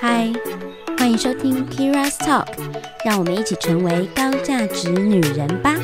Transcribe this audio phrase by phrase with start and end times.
[0.00, 0.32] 嗨，
[0.96, 2.46] 欢迎收听 Kira's Talk，
[3.04, 5.74] 让我们一起成为高价值女人吧。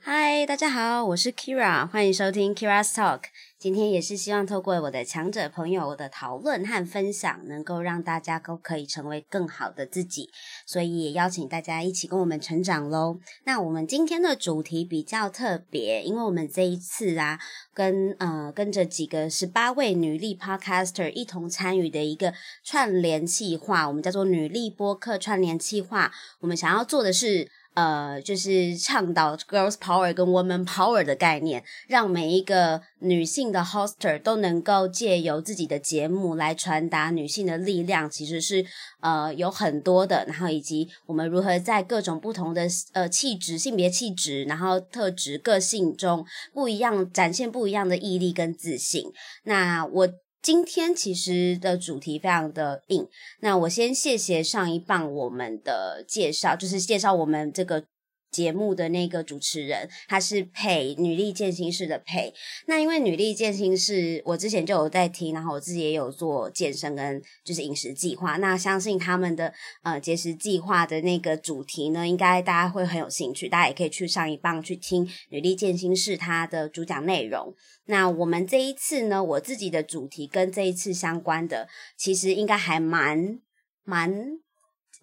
[0.00, 3.24] 嗨，大家好，我是 Kira，欢迎收听 Kira's Talk。
[3.58, 10.30] 今天也是希望透过我的强者朋友的讨论和分享，能够让大家都可以成为更好的自己，
[10.64, 13.18] 所以也邀请大家一起跟我们成长喽。
[13.44, 17.40] 那我们今天的主题比较特别，因为我们这一次啊，
[17.74, 26.12] 跟呃跟着几个十八位女力 Podcaster 一同参与的一个串联计划，我们叫做女力播客串联计划。
[26.38, 27.50] 我们想要做的是。
[27.74, 38.66] 呃，就是倡导 girls power 跟 woman power 的概念，让每一个女性的 hoster 都能够借由自己的节目来传达女性的力量，其实是
[39.00, 49.04] 呃有很多的，然后以及我们如何在各种不同的呃气质、性别气质，然后特质、个性中不一样，展现不一样的毅力跟自信。
[49.44, 50.08] 那我。
[50.40, 53.08] 今天其实的主题非常的硬，
[53.40, 57.84] 那我先谢谢上一棒我们的介绍，就是介绍我们这个。
[58.30, 62.32] 节目的那个主持人，他是配女力健心室的配。
[62.66, 68.36] 那因为女力健心室，我之前就有在听，然后我自己也有做健身跟就是饮食计划。
[68.36, 73.48] 那相信他们的呃节食计划的那个主题呢，应该大家会很有兴趣。
[73.48, 77.54] 大家也可以去上一棒去听女力健心室它的主讲内容。
[77.86, 83.40] 那我们这一次呢，我自己的主题跟这一次相关的，其实应该还蛮
[83.84, 84.40] 蛮。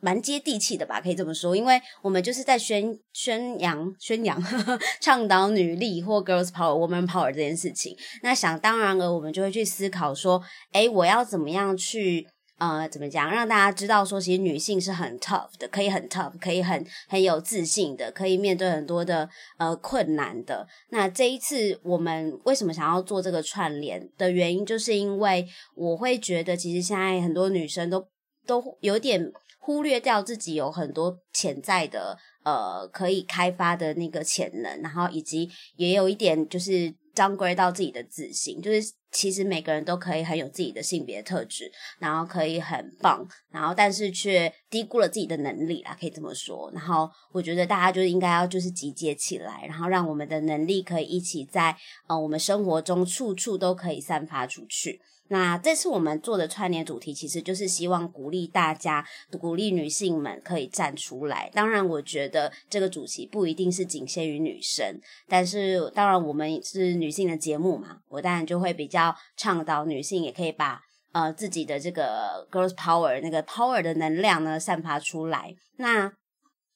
[0.06, 4.40] 蛮接地气的吧，可以这么说，因为我们就是在宣宣扬、宣扬、
[5.02, 7.98] 倡导女力或 girls power、woman power 这件事情。
[8.22, 10.40] 那想当然了，我们就会去思考说，
[10.72, 12.28] 哎，我要怎么样去
[12.60, 20.68] 呃，怎么讲，让大家知道说，其实女性是很 tough 的，可以很 tough，可以很很有自信的，可以面对很多的呃困难的。
[20.92, 28.06] 那这一次我们为什么想要做这个串联的原因，就是因为我会觉得，其实现在很多女生都
[28.46, 29.32] 都有点。
[29.66, 46.70] 忽略掉自己有很多潜在的呃可以开发的那个潜能，然后以及也有一点就是张归到自己的自信，就是其实每个人都可以很有自己的性别特质，然后可以很棒，然后但是却低估了自己的能力啦，可以这么说。
[46.72, 51.76] 然后我觉得大家就是应该要就是集结起来，然后让我们的能力可以一起在
[52.08, 55.02] 呃我们生活中处处都可以散发出去。
[55.28, 59.04] 那这次我们做的串联主题，其实就是希望鼓励大家，
[59.40, 61.50] 鼓励女性们可以站出来。
[61.52, 70.80] 当然，我觉得这个主题不一定是仅限于女生，但是当然我们是女性的节目嘛，我当然就会比较倡导女性也可以把
[71.12, 75.56] 呃自己的这个 girls power 那个 power 的能量呢散发出来。
[75.78, 76.12] 那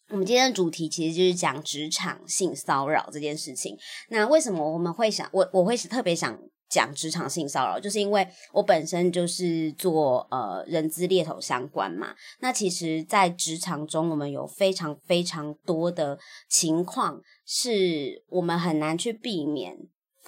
[0.09, 3.77] 我们今天的主题其实就是讲职场性骚扰这件事情。
[4.09, 6.35] 那为什么我们会想我我会特别想？
[6.69, 12.13] 讲职场性骚扰，就是因为我本身就是做呃人资猎头相关嘛。
[12.41, 19.75] 那其实，在职场中，我们有非常非常多的情况，是我们很难去避免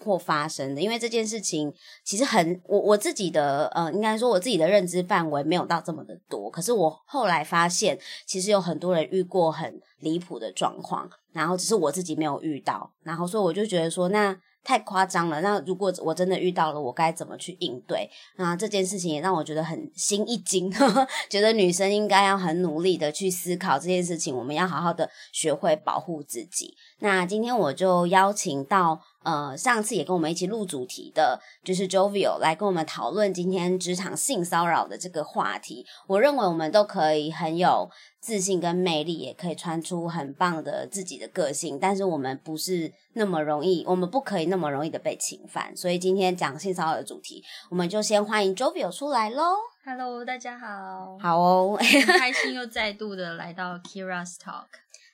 [0.04, 0.82] 或发生的。
[0.82, 1.72] 因为这件事情
[2.04, 6.50] 其实很，我我自己的呃，应该说我自己的认知范围没有到这么的多。
[6.50, 12.92] 可是我后来发现，其实有很多人遇过很离谱的状况，然后只是我自己没有遇到。
[13.04, 14.36] 然后所以我就觉得说，那。
[14.64, 18.10] 太夸张了，那如果我真的遇到了，我该怎么去应对？
[18.38, 20.72] 那这件事情也让我觉得很心一惊，
[21.30, 26.76] 觉得女生应该要很努力的去思考这件事情，我们要好好的学会保护自己。
[27.00, 29.02] 那今天我就邀请到。
[29.24, 35.86] 呃，上次也跟我们一起录主题的，就是 Jovio 来跟我们讨论今天职场性骚扰的这个话题。
[36.08, 37.90] 我认为我们都可以很有
[38.20, 45.76] 自信跟魅力，也可以穿出很棒的自己的个性，但是我们不是那么容易，我们不可以那么容易的被侵犯。
[45.78, 49.56] 所以今天讲性骚扰的主题，我们就先欢迎 Jovio 出来喽。
[49.84, 54.68] Hello，大家好，好哦，很开心又再度的来到 Kira's Talk。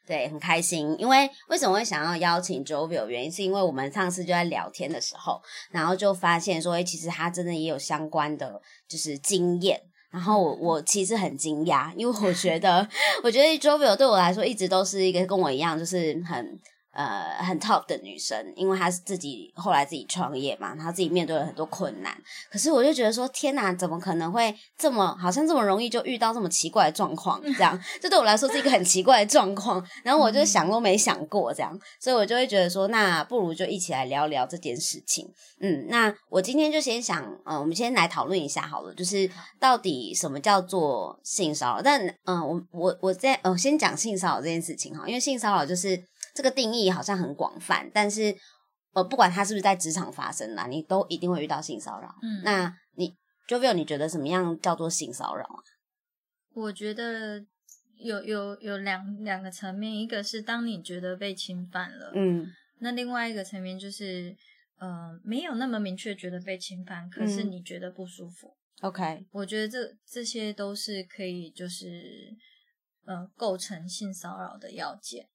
[0.08, 3.06] 对，很开心，因为为什么会想要邀请 Jovio？
[3.08, 12.88] 原因是因为我们上次就在聊天的时候，然后就发现说，哎，其实他真的也有相关的就是经验，然后我我其实很惊讶，因为我觉得，
[13.22, 16.60] 我觉得 Jovio 对我来说一直都是一个跟我一样，就是很。
[16.98, 22.12] 呃，很 top 的女生，因为她是自己后来自己创业嘛，她自己面对了很多困难。
[22.50, 27.40] 可是我就觉得说，天哪，怎么可能会这么好像这么容易就遇到这么奇怪的状况？
[27.54, 29.86] 这样， 这对我来说是一个很奇怪的状况。
[30.04, 35.32] 然后我就想都没想过这样，所以我就会觉得说，那不如就一起来聊聊这件事情。
[35.60, 39.30] 嗯，那我今天就先想，呃，我们先来讨论一下好了，就是
[39.60, 41.82] 到底什么叫做性骚扰？
[41.84, 46.04] 但嗯，我我我在呃先讲性骚扰这件事情哈，因为性骚扰就是。
[46.38, 48.38] 这个定义好像很广泛，但是
[48.94, 52.14] 呃，不管他是不是在职场发生啦，你都一定会遇到性骚扰。
[52.22, 53.16] 嗯，那你
[53.48, 55.58] Jovial，你觉得什么样叫做性骚扰啊？
[56.54, 57.44] 我觉得
[57.96, 62.46] 有有有两两个层面，一个是当你觉得被侵犯了，嗯
[62.82, 64.38] 那另外一个层面就是
[64.78, 68.56] 呃没有那么明确觉得被侵犯，可是嗯你觉得不舒服。
[68.82, 72.32] ，OK，我觉得这这些都是可以就是
[73.06, 75.28] 呃构成性骚扰的要件。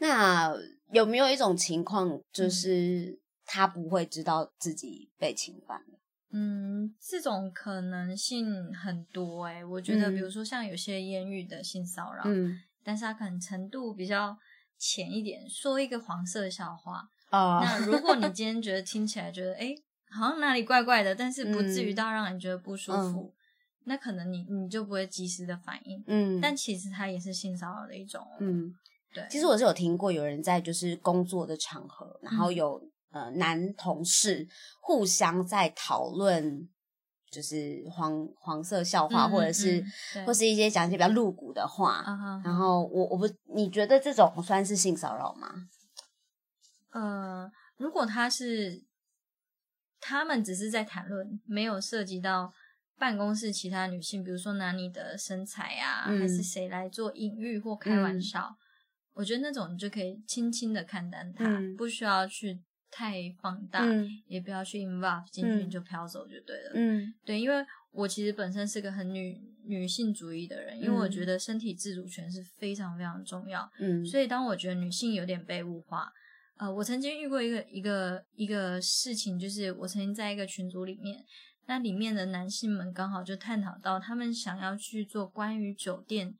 [0.00, 0.54] 那
[0.92, 5.98] 有没有一种情况，嗯就是他不会知道自己被侵犯了？
[6.32, 14.36] 嗯，这种可能性很多诶、我觉得，嗯比如说像有些言语的性骚扰，嗯，但是他可能程度比较
[14.78, 15.48] 浅一点。
[15.48, 19.74] 说一个黄色笑话，哦那如果你 今天觉得听起来觉得诶
[20.08, 23.34] 好像哪里怪怪的，但是不至于嗯到让你觉得不舒服，
[23.84, 26.02] 那可能你你就不会及时的反应。
[26.06, 28.36] 嗯，但其实它也是性骚扰的一种哦。
[28.38, 28.72] 嗯，
[29.12, 32.54] 对，其实我是有听过有人在就是工作的场合，然后嗯。
[32.54, 34.46] 有、呃男同事
[34.80, 36.68] 互相在讨论，
[37.28, 39.84] 就是黄黄色笑话，嗯或者是、
[40.24, 42.04] 或是一些讲一些比较露骨的话。
[42.44, 45.68] 然后我我不，你觉得这种算是性骚扰吗？
[46.90, 48.84] 呃，如果他是
[49.98, 52.52] 他们只是在谈论，没有涉及到
[52.96, 58.56] 办公室其他女性，比如说拿你的身材啊，嗯还是谁来做隐喻或开玩笑，
[59.20, 62.58] 我觉得那种你就可以轻轻的看淡它，嗯不需要去
[62.90, 66.72] 太放大，嗯也不要去 involve 进去，嗯你就飘走就对了。
[66.74, 67.62] 嗯对，因为
[67.92, 73.70] 我其实本身是个很女女性主义的人，因为我嗯觉得身体自主权是非常非常重要。
[73.78, 76.10] 嗯，所以当我觉得女性有点被物化，
[76.56, 81.22] 呃，我曾经遇过一个一个一个事情，就是我曾经在一个群组里面，
[81.66, 86.34] 那里面的男性们刚好就探讨到他们想要去做关于酒店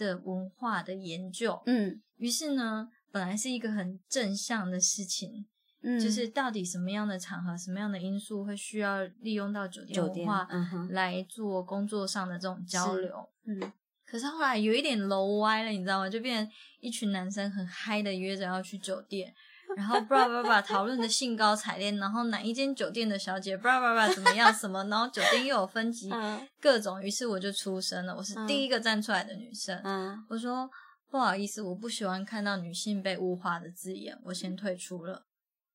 [0.00, 2.00] 的文化的研究，嗯。
[2.16, 5.46] 于是呢，本来是一个很正向的事情，
[5.82, 10.48] 嗯，就是到底什么样的场合、什么样的因素会需要利用到酒店文化
[10.90, 13.28] 来做工作上的这种交流。
[13.44, 13.72] 嗯。
[14.04, 16.10] 可是后来有一点楼歪了，你知道吗？
[16.10, 19.32] 就变成一群男生很嗨的约着要去酒店，
[19.76, 30.68] 然后叭叭叭讨论的兴高采烈，然后哪一间酒店的小姐叭叭叭怎么样什么，然后酒店又有分级嗯各种，于是我就出声了，我是嗯第一个站出来的女生，嗯我说
[31.10, 35.24] 不好意思，我不喜欢看到女性被物化的字眼，我先退出了。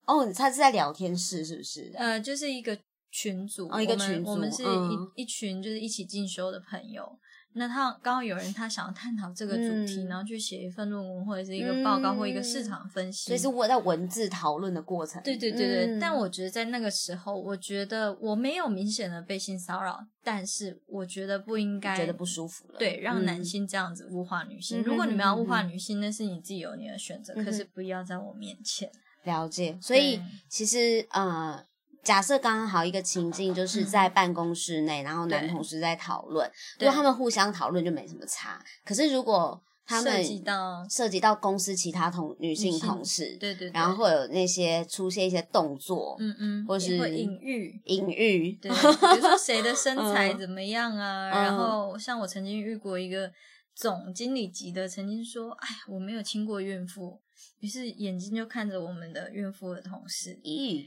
[0.05, 1.91] 哦，他是在聊天室是不是？
[1.95, 2.77] 呃，就是一个
[3.11, 7.17] 群组，哦一个群组我们是一、嗯一群就是一起进修的朋友。
[7.57, 13.27] 那他刚好有人他想要探讨这个主题，嗯然后去写一份论文或者是一个报告、嗯或一个市场分析。
[13.27, 15.21] 所以是我在文字讨论的过程。
[15.23, 22.77] 对对对对，嗯但我觉得在那个时候，我觉得我没有明显的被性骚扰，但是我觉得不应该觉得不舒服了。
[22.77, 24.81] 对，让男嗯性这样子物化女性。
[24.81, 28.91] 嗯如果你们要物化女性，那是你自己有你的选择，嗯可是不要在我面前。
[29.23, 31.65] 了解，所以其实呃，
[32.05, 38.63] 假设刚刚好一个情境，就是在办公室内，然后男同事在讨论，如对果他们互相讨论就没什么差。
[38.85, 47.81] 可是如果他们涉及到涉及到公司其他同女性同事，对对对，然后会有那些出现一些动作，嗯嗯，或是隐喻。
[47.85, 51.29] 隐喻，对，比如说谁的身材嗯怎么样啊？
[51.31, 53.31] 嗯然后像我曾经遇过一个
[53.75, 57.19] 总经理级的，曾经说：“哎，我没有亲过孕妇。”
[57.59, 60.39] 于是眼睛就看着我们的孕妇的同事。
[60.43, 60.85] 咦，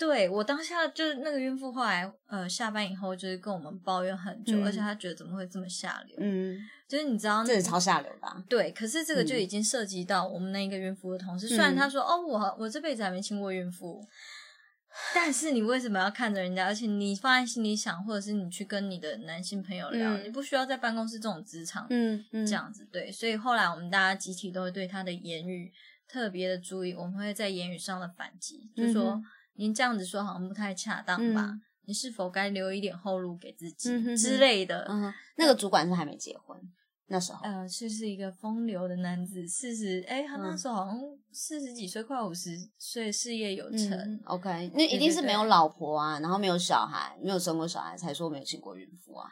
[0.00, 6.16] 对我当下就是那个孕妇，后来呃下班以后就是跟我们抱怨很久，嗯而且她觉得怎么会这么下流？
[6.18, 11.46] 嗯，就是你知道，这是超下流的啊、对，可是这个就嗯已经涉及到我们那一个孕妇的同事。
[11.46, 14.02] 虽然嗯他说：“哦，我我这辈子还没亲过孕妇。”
[15.14, 16.64] 但是你为什么要看着人家？
[16.64, 22.84] 而且你放在心里想，或者是你去跟你的男性朋友聊，嗯你不需要在办公室这种职场嗯嗯，这样子。
[22.90, 25.72] 对，所以后来我们大家集体都会对他的言语
[26.08, 31.46] 特别的注意，我们会在言语上的反击，就说、嗯哼您这样子说好像不太恰当吧？
[31.46, 34.86] 嗯你是否该留一点后路给自己、之类的？
[34.88, 36.56] 嗯，那个主管是还没结婚，
[37.08, 41.00] 那时候，呃，是是一个风流的男子，四十，哎，他那嗯时候好像
[41.32, 43.90] 四十几岁，快五十岁，事业有成。
[43.90, 49.28] 嗯，OK，那一定是没有老婆啊，然后没有小孩，没有生过小孩，才说没有请过孕妇啊，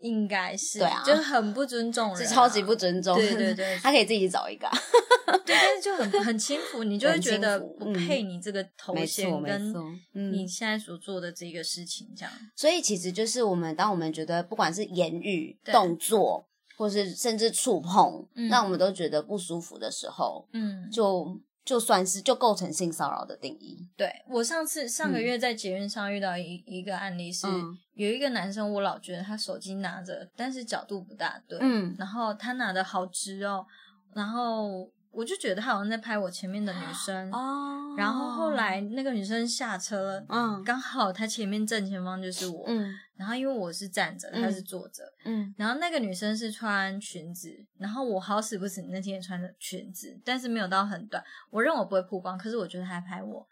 [0.00, 1.02] 应该是，对啊。
[1.04, 3.16] 就很不尊重人、啊，这超级不尊重。
[3.16, 3.78] 对对对。
[3.82, 4.66] 他可以自己找一个。
[4.68, 4.78] 啊、
[5.44, 9.74] 对，但是就很很轻浮，你就会觉得不配你这个头没衔跟
[10.12, 12.32] 你现在所做的这个事情，这样。
[12.54, 18.48] 所以其实就是我们，当我们觉得不管是言语、动作，或是甚至触碰，嗯。
[18.48, 23.86] 让我们都觉得不舒服的时候，嗯，就就算是就构成性骚扰的定义。
[23.96, 27.76] 对我上次上个月在捷运上遇到一、一个案例是，嗯。
[27.94, 31.96] 有一个男生，我老觉得他手机拿着，但是角度不大对，嗯。
[31.98, 33.66] 然后他拿的好直哦，
[34.14, 40.62] 然后我就觉得他好像在拍我前面的女生，哦，然后后来那个女生下车了，嗯。
[40.62, 42.94] 刚好她前面正前方就是我，嗯。
[43.16, 45.54] 然后因为我是站着，嗯她是坐着，嗯。
[45.56, 53.48] 然后那个女生是穿裙子，然后我好死不死那天也穿着裙子，但是没有到很短，我认为我不会曝光，可是我觉得她在拍我，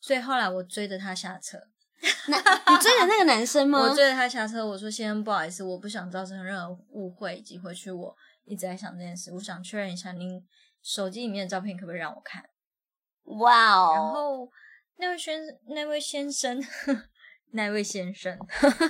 [0.00, 1.56] 所以后来我追着她下车，
[2.26, 3.78] 那你追的那个男生 吗？
[3.78, 10.44] 我追着他下车，我说先生不好意思，我不想造成任何误会，以及回去我一直在想这件事，我想确认一下您
[10.86, 12.48] 手机里面的照片可不可以让我看。
[13.24, 14.48] 哇哦，然后
[14.98, 16.62] 那位先那位先生，
[17.50, 18.38] 那位先生，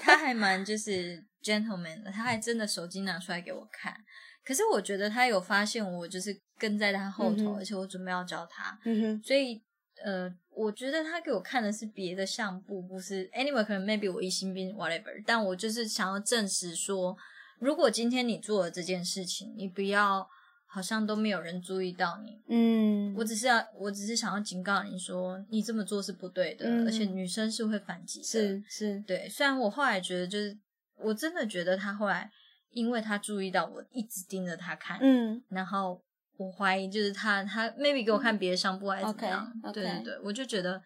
[0.02, 3.96] 他还蛮就是 gentleman 的，他还真的手机拿出来给我看。
[4.44, 9.62] 可是我觉得他有发现我就是跟在他后头，嗯而且我准备要教他，嗯，所以
[10.04, 17.16] 呃，我觉得他给我看的是别的相簿，不是 anyway 可能 maybe 我疑心病 whatever，但我就是想要证实说，
[17.58, 20.28] 如果今天你做了这件事情，你不要
[20.76, 28.26] 好像都没有人注意到你，嗯，我只是要，我只是想要警告你说，你这么做是不对的，嗯而且女生是会反击的。
[28.26, 30.54] 是是，对，虽然我后来觉得，就是
[30.96, 32.30] 我真的觉得他后来，
[32.72, 35.42] 因为他注意到我一直盯着他看，嗯。
[35.48, 35.98] 然后
[36.36, 40.82] 我怀疑就是他他 maybe 给我看别的相簿还是怎么样对对对，我就觉得嗯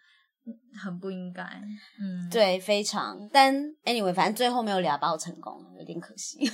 [0.81, 1.43] 很不应该，
[1.99, 3.29] 嗯，对，非常。
[3.31, 3.53] 但
[3.85, 6.39] anyway，反正最后没有俩爆成功，有点可惜。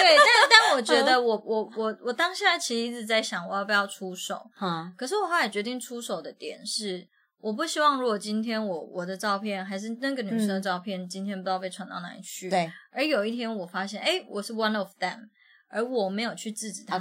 [0.00, 7.08] 对，但但我觉嗯得我我我我当下其实一直在想我要不要出手，哈，可是我后来决定出手的点是，
[7.40, 15.28] 我不希望如果今天我我的照片还是那个女生的照片，今天不知道被传到哪里去。，嗯对而有一天我发现，哎，我是 one of them，
[15.68, 16.96] 而我没有去制止他。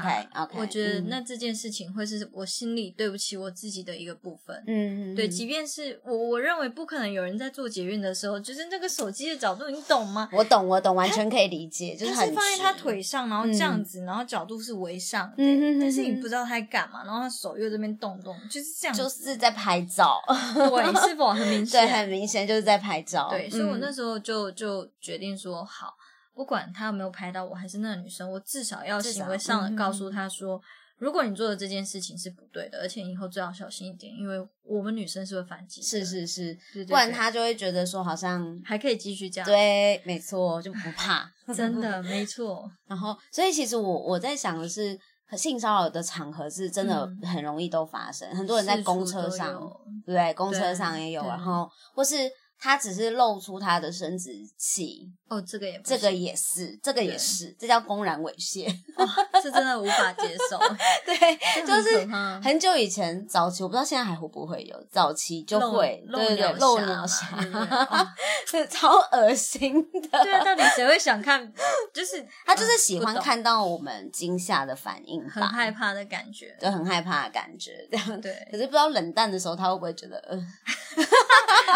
[0.53, 4.63] 我觉得嗯那这件事情会是我心里对不起我自己的一个部分。
[4.67, 10.29] 嗯，对，嗯即便是我，我认为不可能有人在做捷运的时候，就是那个手机的角度，你懂吗？
[10.31, 20.19] 我懂，我懂，完全可以理解，就是放在他腿上，然后这样子，然后角度是围上但是你不知道他在干嘛，然后他手又这边动动，就是这样，就是在拍照，
[20.53, 21.85] 对，是否很明 显？
[21.85, 23.29] 对，很明显就是在拍照。
[23.29, 25.93] 对，所以我那嗯时候就就决定说，好，
[26.37, 30.61] 不管他有没有拍到我，还是那个女生，我至少要行为上嗯的告诉他说，
[30.99, 41.27] 如果你做的这件事情是不对的，而且以后最好小心一点，因为我们女生是会反击的，是是是，对，对不然他就会觉得说好像还可以继续这样，，对，没错，就不怕。
[41.55, 44.99] 真的没错， 然后，所以其实我我在想的是，
[45.35, 47.27] 性骚扰的场合是真的嗯。
[47.27, 49.53] 很容易都发生，很多人在公车上，
[50.05, 50.33] 对不对？
[50.35, 52.15] 公车上也有，然后或是
[52.59, 58.67] 他只是露出他的生殖器，哦，这个也不这个也是，这个也是，这叫公然猥亵。
[58.95, 59.07] 哦，
[59.41, 60.57] 这真的无法接受，
[61.05, 62.05] 对，就是
[62.43, 68.07] 很久以前早期，我不知道现在还会不会有，早期就会，露对对对，露侠嘛鸟侠对不对 哦，
[68.47, 70.23] 是超恶心的。
[70.23, 71.51] 对啊，到底谁会想看？
[71.93, 78.19] 就是 他就是喜欢看到我们惊吓的反应吧，很害怕的感觉，就很害怕的感觉，这样。
[78.19, 80.37] 对可，是不知道冷淡的时候，他会不会觉得，呃，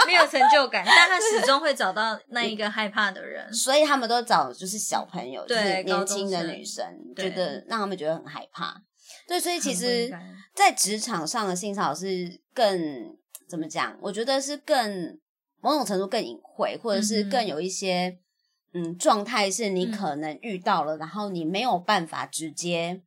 [0.07, 3.53] 没有成就感，但他始 终会找到那一个害怕的人。
[3.53, 6.83] 所以他们都找就是小朋友，就是年轻的女生，
[7.15, 8.81] 觉得让他们觉得很害怕。
[9.27, 10.09] 对，所以其实，
[10.55, 13.15] 在职场上的性骚扰是更
[13.47, 13.97] 怎么讲？
[14.01, 15.19] 我觉得是更
[15.61, 18.17] 某种程度更隐晦，或者是更有一些
[18.73, 23.01] 嗯状态，是你嗯可能遇到了，然后你没有办法直接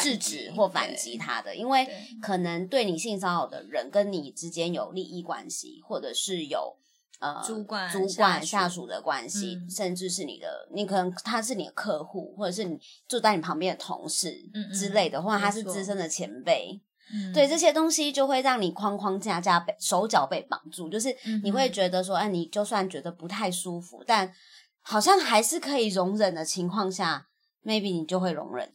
[0.00, 1.86] 制止或反击他的，因为
[2.22, 6.76] 可能对你性骚扰的人跟你之间有利益关系，或者是有
[7.20, 9.70] 呃主管主管下属的关系，嗯。
[9.70, 14.36] 甚至是你的，你可能他是你的客户，或者是你坐在你旁边的同事
[14.74, 16.80] 之类的，或者他是资深的前辈，
[17.12, 17.32] 嗯。
[17.32, 24.32] 对这些东西就会让你框框架架被手脚被绑住，就是你会觉得说，哎、你就算觉得不太舒服，但
[24.82, 27.28] 好像还是可以容忍的情况下
[27.62, 28.72] ，maybe 你就会容忍。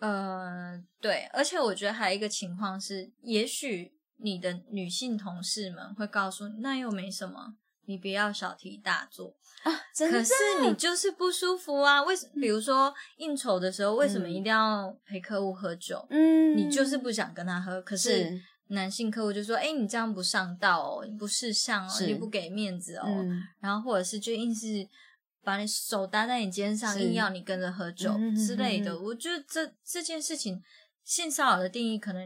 [0.00, 7.54] 呃，对，而且我觉得还有一个情况是，也许你的女性同事们会告诉你，那又没什么，
[7.88, 9.34] 你不要小题大做。
[9.62, 12.28] 啊，真的可是你就是不舒服啊，为什？
[12.34, 16.06] 比如说应酬的时候，为什么嗯一定要陪客户喝酒？
[16.10, 23.04] 嗯，你就是不想跟他喝，可是是男性客户就说：“哎、你这样不上道哦，你不识相哦，是你不给面子哦。
[23.06, 24.86] 嗯然后或者是就硬是
[25.42, 28.94] 把你手搭在你肩上，硬要你跟着喝酒之类的。
[28.96, 30.62] 哼我觉得这这件事情，
[31.02, 32.22] 性骚扰的定义可能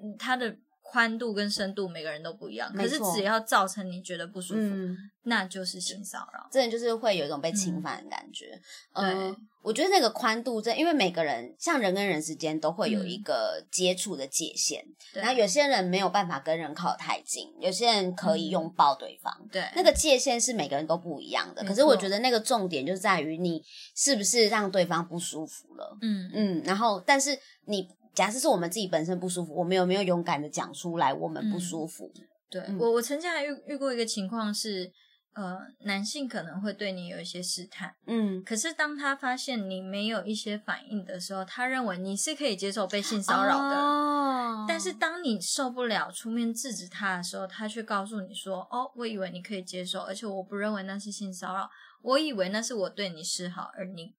[0.00, 0.56] 嗯它的
[0.92, 6.46] 宽度跟深度每个人都不一样，可是错只要造成你觉得不舒服，嗯，那就是性骚扰。
[6.52, 8.60] 真的就是会有一种被侵嗯犯的感觉。
[8.94, 14.84] 对嗯，我觉得那个宽度真，因为每个人像人跟人之间都会有嗯一个接触的界限，
[15.14, 19.34] 对然后有些人没有办法跟人靠太近，有些人可以嗯拥抱对方。
[19.50, 23.64] 对那个界限是每个人都不一样的，没可是我觉得那个重点就在于你
[23.96, 25.96] 是不是让对方不舒服了。
[26.02, 32.10] 嗯嗯，然后但是你假设是我们自己本身不舒服，我们有没有勇敢的讲出来我们不嗯舒服？
[32.50, 34.92] 对、嗯我，我曾经还遇遇过一个情况是，
[35.32, 43.76] 呃，男性可能会对你有一些试探，嗯，可是当他发现你没有一些反应的时候，他认为你是可以接受被性骚扰的。
[43.76, 51.68] 哦但是当你受不了出面制止他的时候，他却告诉你说：“哦，我以为你可以接受，而且我不认为那是性骚扰，
[52.02, 54.14] 我以为那是我对你示好，而你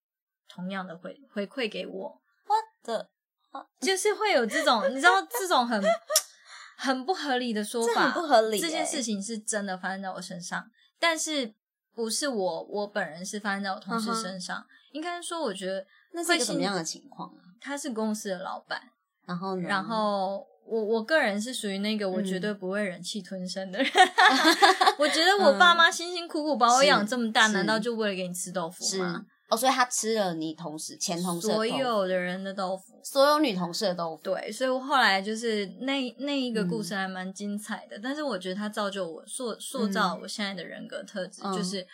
[0.50, 2.22] 同样的回回馈给我。”
[2.84, 3.10] 的
[3.80, 5.82] 就是会有这种，你知道这种很
[6.78, 10.66] 很不合理的说法，这很不合理这件欸事情是真的发生在我身上，
[11.00, 11.54] 但是
[11.94, 14.66] 不是我我本人是发生在我同事身上。
[14.92, 15.84] 应该说，我觉得
[16.14, 17.42] 那是个什么样的情况啊？
[17.60, 18.80] 他是公司的老板，
[19.26, 19.68] 然后呢？
[19.68, 23.92] 然后我我个人是属于那个我嗯绝对不会忍气吞声的人。
[25.00, 29.26] 我觉得我爸妈辛辛苦苦把我养这么大，是难道就为了给你吃豆腐吗？
[29.50, 33.00] 哦，所以他吃了你同事前同事所有的人的豆腐。
[33.04, 36.84] 所有女同事的豆腐，对，所以我后来就是那那一个故嗯。
[36.84, 41.54] 事还蛮精彩的，但是我觉得它造就我塑塑造我现在的人格特质，嗯。
[41.54, 41.86] 就是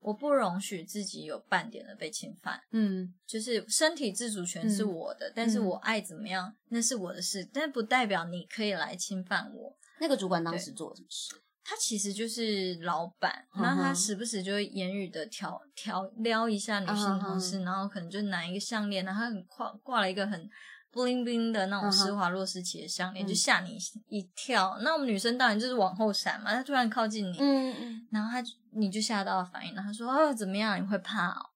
[0.00, 3.14] 我不容许自己有半点的被侵犯，嗯。
[3.26, 4.92] 就是身体自主权是嗯。
[4.92, 9.76] 我的，但是我爱怎么样那是我的事，但不代表你可以来侵犯我。
[10.00, 11.34] 那个主管当时做了什么事？
[11.68, 20.48] 他其实就是老板，然后他时不时就会言语的调调撩一下女性同事，然后可能就拿一个项链，然后他很挂挂了一个很
[20.92, 23.76] bling bling 的那种施华洛世奇的项链，嗯就吓你
[24.08, 24.78] 一跳。
[24.82, 31.50] 那我们女生当然就是往后闪嘛，他突然靠近你，嗯嗯，然后他就你就吓到了反应，然后他说哦怎么样，你会怕哦？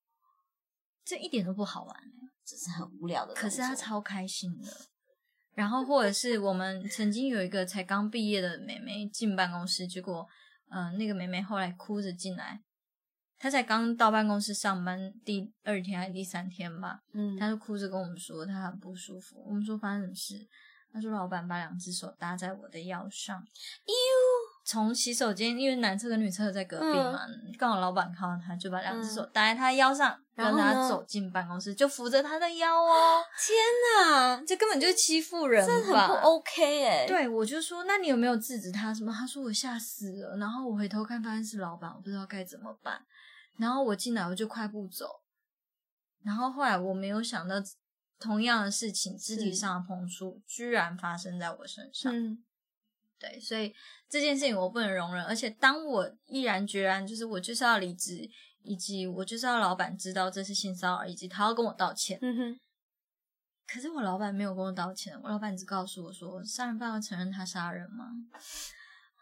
[1.05, 1.97] 这一点都不好玩、
[2.45, 3.33] 这是很无聊的。
[3.35, 4.69] 可是他超开心的。
[5.61, 10.27] 然后或者是我们曾经有一个才刚毕业的妹妹进办公室，结果
[10.71, 12.63] 嗯、呃那个妹妹后来哭着进来，
[13.39, 19.45] 她才刚到办公室上班第二天还是第三天吧，嗯，她就哭着跟我们说她很不舒服。
[19.47, 20.49] 我们说发生什么事？
[20.91, 23.45] 她说老板把两只手搭在我的腰上，
[24.65, 27.21] 从洗手间，因为男厕跟女厕在隔壁嘛，
[27.59, 33.23] 刚好老板看到她，就把两只手搭在她腰上，让然后呢她走进办公室，就扶着他的腰哦。
[33.39, 33.57] 天
[34.09, 35.73] 哪，这根本就是欺负人吧？
[35.73, 39.13] 这很不 OK 哎。，对，我就说，那你有没有制止他什么？
[39.13, 43.01] 他说我吓死了，然后我回头看，发现是老板，我不知道该怎么办。
[43.59, 45.07] 然后我进来，我就快步走。
[46.25, 47.57] 然后后来我没有想到，
[48.19, 52.13] 同样的事情，肢体上的碰触居然发生在我身上。
[52.15, 52.43] 嗯
[53.19, 53.71] 对，所以
[54.09, 55.23] 这件事情我不能容忍。
[55.23, 58.27] 而且当我毅然决然，就是我就是要离职，
[58.63, 62.19] 以及我就是要老板知道这是性骚扰，以及他要跟我道歉。
[62.23, 62.61] 嗯哼，
[63.67, 68.07] 可是我老板没有跟我道歉，我老板只告诉我说，杀人犯会承认他杀人吗？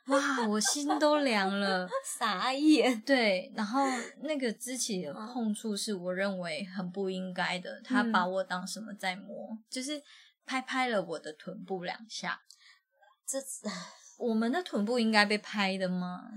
[0.06, 1.86] 哇，我心都凉了。
[2.18, 2.98] 傻眼。
[3.02, 3.84] 对，然后
[4.22, 9.58] 那个肢体的碰触是我认为很不应该的，他把我当什么在摸？
[9.68, 10.02] 就是
[10.46, 12.40] 拍拍了我的臀部两下。
[13.26, 13.38] 这
[14.16, 16.30] 我们的臀部应该被拍的吗？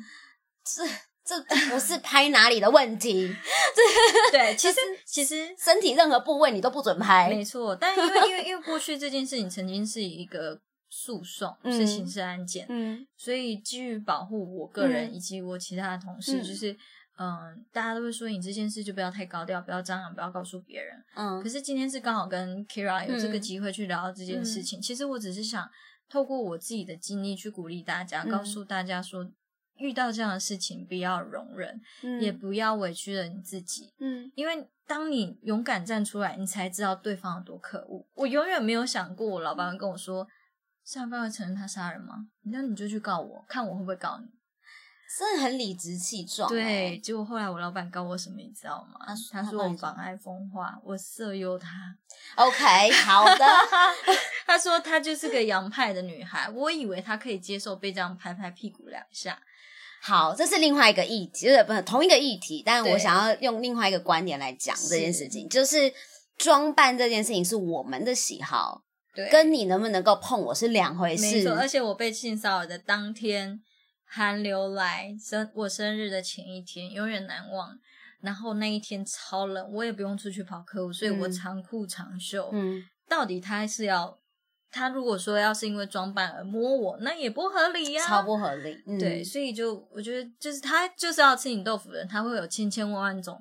[0.66, 0.84] 这
[1.24, 3.34] 这不是拍哪里的问题，
[4.32, 7.30] 对，其实其实身体任何部位你都不准拍。
[7.30, 16.76] 没错，但因为因为因为过去这件事情曾经是一个诉讼，嗯是刑事案件，嗯所以基于保护我个人嗯以及我其他的同事，嗯就是
[17.20, 20.96] 嗯，大家都会说你这件事就不要太高调，不要张扬，不要告诉别人。
[21.16, 25.70] 嗯可是今天是刚好跟 Kira 有这个嗯机会去聊到这件事情，其实我只是想
[26.10, 29.24] 透过我自己的经历去鼓励大家，嗯告诉大家说，
[29.82, 33.94] 遇到这样的事情不要容忍，嗯也不要委屈了你自己。
[34.00, 38.06] 嗯因为当你勇敢站出来，你才知道对方有多可恶。
[38.14, 40.28] 我永远没有想过，我老板会跟我说
[40.86, 42.28] ：“上班会承认他杀人吗？
[42.52, 44.28] 那你就去告我，看我会不会告你。
[45.18, 46.48] 真的很理直气壮。
[46.50, 49.00] 对，欸，结果后来我老板告我什么，你知道吗？
[49.32, 51.70] 他说我妨碍风化，我色诱他。
[52.36, 53.46] OK，好的。
[54.48, 59.42] 他说她就是个洋派的女孩，我以为她可以接受被这样拍拍屁股两下。
[60.04, 65.94] 好，这是另外一个议题，就是不是同一个议题，但对我想要用另外一个观点来讲这件事情，就是
[66.38, 68.84] 装扮这件事情是我们的喜好，
[69.14, 71.24] 对，跟你能不能够碰我是两回事。
[71.24, 73.62] 没错，而且我被性骚扰的当天，
[74.04, 77.78] 寒流来，生我生日的前一天，永远难忘。
[78.22, 82.50] 然后那一天超冷，我也不用出去跑客户，所以我嗯长裤长袖。
[82.54, 84.18] 嗯，到底他是要
[84.72, 88.82] 他如果说要是因为装扮而摸我，那也不合理呀、超不合理。
[88.88, 93.38] 嗯、对，所以就我觉得，就是他就是要吃你豆腐的人，他会有千千万万种，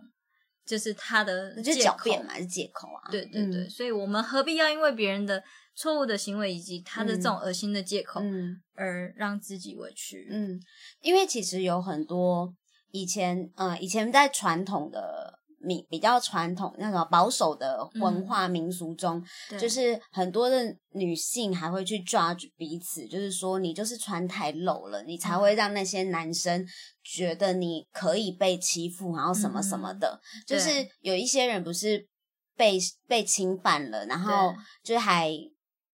[0.66, 3.10] 就是他的就是借口狡辩嘛，是借口啊。
[3.10, 5.42] 对对对，嗯所以我们何必要因为别人的
[5.76, 10.28] 错误的行为以及他的这种恶心的借口，嗯而让自己委屈？
[10.30, 10.60] 嗯，
[11.00, 12.52] 因为其实有很多
[12.90, 19.58] 以前，呃，以前在传统的民比较传统那种保守的文化民俗中，对。
[19.58, 26.66] 就是很多的女性还会去 judge 彼此，就是说你就是穿太露了，你才会让那些男生
[27.04, 30.18] 觉得你可以被欺负，然后什么什么的。
[30.46, 30.70] 就是
[31.00, 32.08] 有一些人不是
[32.56, 35.30] 被被侵犯了，然后就是还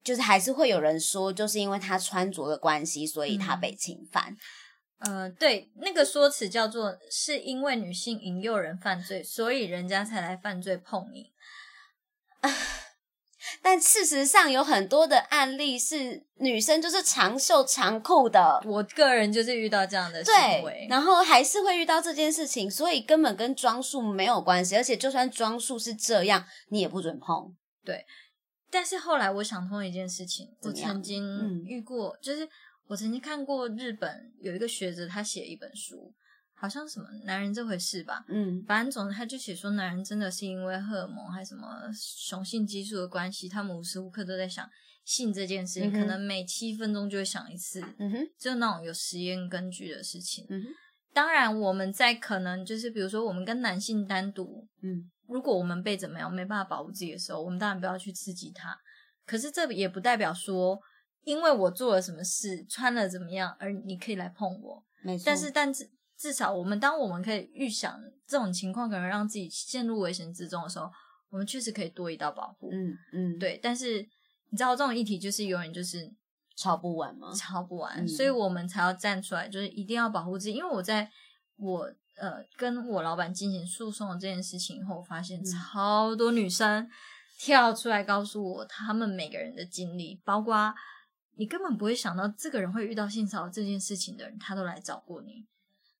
[0.05, 4.37] 就是还是会有人说，就是因为他穿着的关系，所以他被侵犯。
[4.99, 11.33] 呃，对，那个说辞叫做是因为女性引诱人犯罪，所以人家才来犯罪碰你。
[13.63, 27.55] 但事实上有很多的案例是女生就是长袖长裤的，我个人就是遇到这样的行对为，，然后还是会遇到这件事情，所以根本跟装束没有关系，而且就算装束是这样，你也不准碰。
[27.85, 28.05] 对
[28.69, 32.49] 但是后来我想通一件事情，我曾经嗯遇过，就是
[32.87, 36.13] 我曾经看过日本有一个学者，他写一本书，
[36.55, 38.25] 好像什么男人这回事吧。
[38.29, 44.69] 嗯反正总之他就写说，男人真的是因为荷尔蒙还是什么雄性激素的关系，他们无时无刻都在想
[45.05, 50.47] 性这件事情，嗯可能每七分钟就会想一次，嗯哼就那种有实验根据的事情。
[50.49, 50.69] 嗯哼
[51.13, 58.79] 当然，我们在可能就是比如说，我们跟男性单独，嗯如果我们被怎么样没办法保护自己的时候，我们当然不要去刺激他。
[59.25, 60.79] 可是这也不代表说，
[61.27, 64.85] 因为我做了什么事，穿了怎么样，而你可以来碰我。
[65.03, 65.25] 没错。
[65.27, 70.89] 但是，但至至少我们当我们可以预想这种情况可能让自己陷入危险之中的时候，
[71.29, 72.71] 我们确实可以多一道保护。
[72.73, 73.99] 嗯嗯，，对，但是
[74.51, 76.09] 你知道这种议题就是永远就是
[76.55, 77.33] 吵不完吗？
[77.35, 80.55] 吵不完，嗯所以我们才要站出来，就是一定要保护自己。
[80.55, 81.11] 因为我在
[81.57, 86.89] 我呃跟我老板进行诉讼的这件事情以后，我发现嗯超多女生
[87.37, 90.73] 跳出来告诉我他们每个人的经历，包括
[91.37, 95.47] 你根本不会想到这个人会遇到性骚扰这件事情的人，他都来找过你。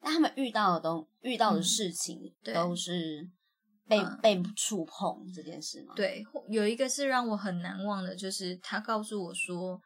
[0.01, 3.29] 但他们遇到的都遇到的嗯事情对都是
[3.89, 9.81] 被嗯被触碰这件事吗？，对，有一个是让我很难忘的，就是他告诉我说，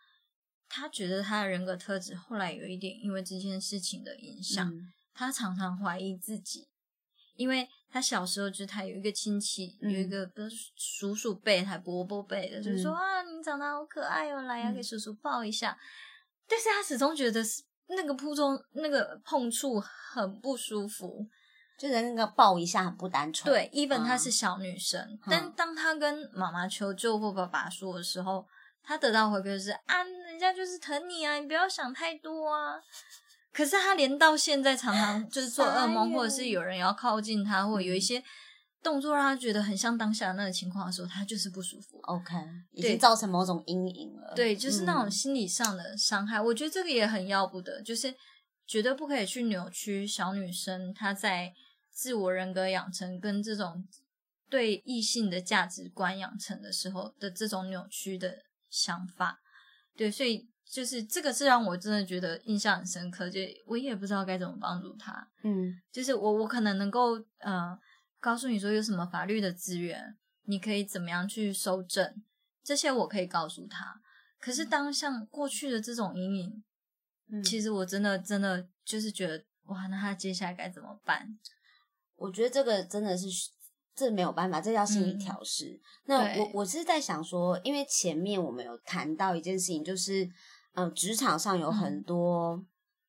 [0.68, 4.68] 他觉得他的人格特质后来有一点因为这件事情的影响。
[4.68, 6.68] 嗯他常常怀疑自己，
[7.34, 15.76] 因为他小时候就是他有一个亲戚，嗯有一个不是叔叔辈还伯伯辈的，就是说嗯啊，你长得好可爱哦，来呀、嗯给叔叔抱一下。
[16.48, 21.26] 但是他始终觉得是那个扑中那个碰触很不舒服。
[21.78, 23.50] 就是那个抱一下很不单纯。
[23.50, 28.46] 对，even 她嗯是小女生，嗯但当她跟妈妈求救或爸爸说的时候，
[28.82, 32.78] 她得到回馈是啊，人家就是疼你啊，你不要想太多啊。
[33.52, 38.22] 可是他连到现在常常就是做噩梦，或者是有人要靠近他，或者有一些
[38.82, 41.98] 动作让他觉得很像当下那个情况的时候，他就是不舒服。
[42.02, 42.34] ，OK，
[42.72, 44.32] 已经造成某种阴影了。
[44.36, 48.14] 对，就是那种嗯心理上的伤害，我觉得这个也很要不得，就是
[48.66, 51.52] 绝对不可以去扭曲小女生她在
[51.90, 53.84] 自我人格养成跟这种
[54.48, 58.38] 对异性的价值观养成的时候的这种扭曲的
[58.70, 59.40] 想法。
[59.96, 65.28] 对，所以就是这个是让我真的觉得印象很深刻，就我也不知道该怎么帮助他。
[65.42, 67.76] 嗯就是我我可能能够呃
[68.20, 72.22] 告诉你说有什么法律的资源，你可以怎么样去收证，
[72.62, 74.00] 这些我可以告诉他。
[74.38, 76.62] 可是当像过去的这种阴影，
[77.32, 81.36] 嗯，其实我真的真的就是觉得哇，那他接下来该怎么办？
[82.16, 83.26] 我觉得这个真的是
[83.94, 85.80] 这没有办法，这叫心理嗯调试。
[86.04, 90.32] 那我我是在想说，因为前面我们有谈到一件事情，就是嗯、
[90.74, 92.64] 呃职场上有很多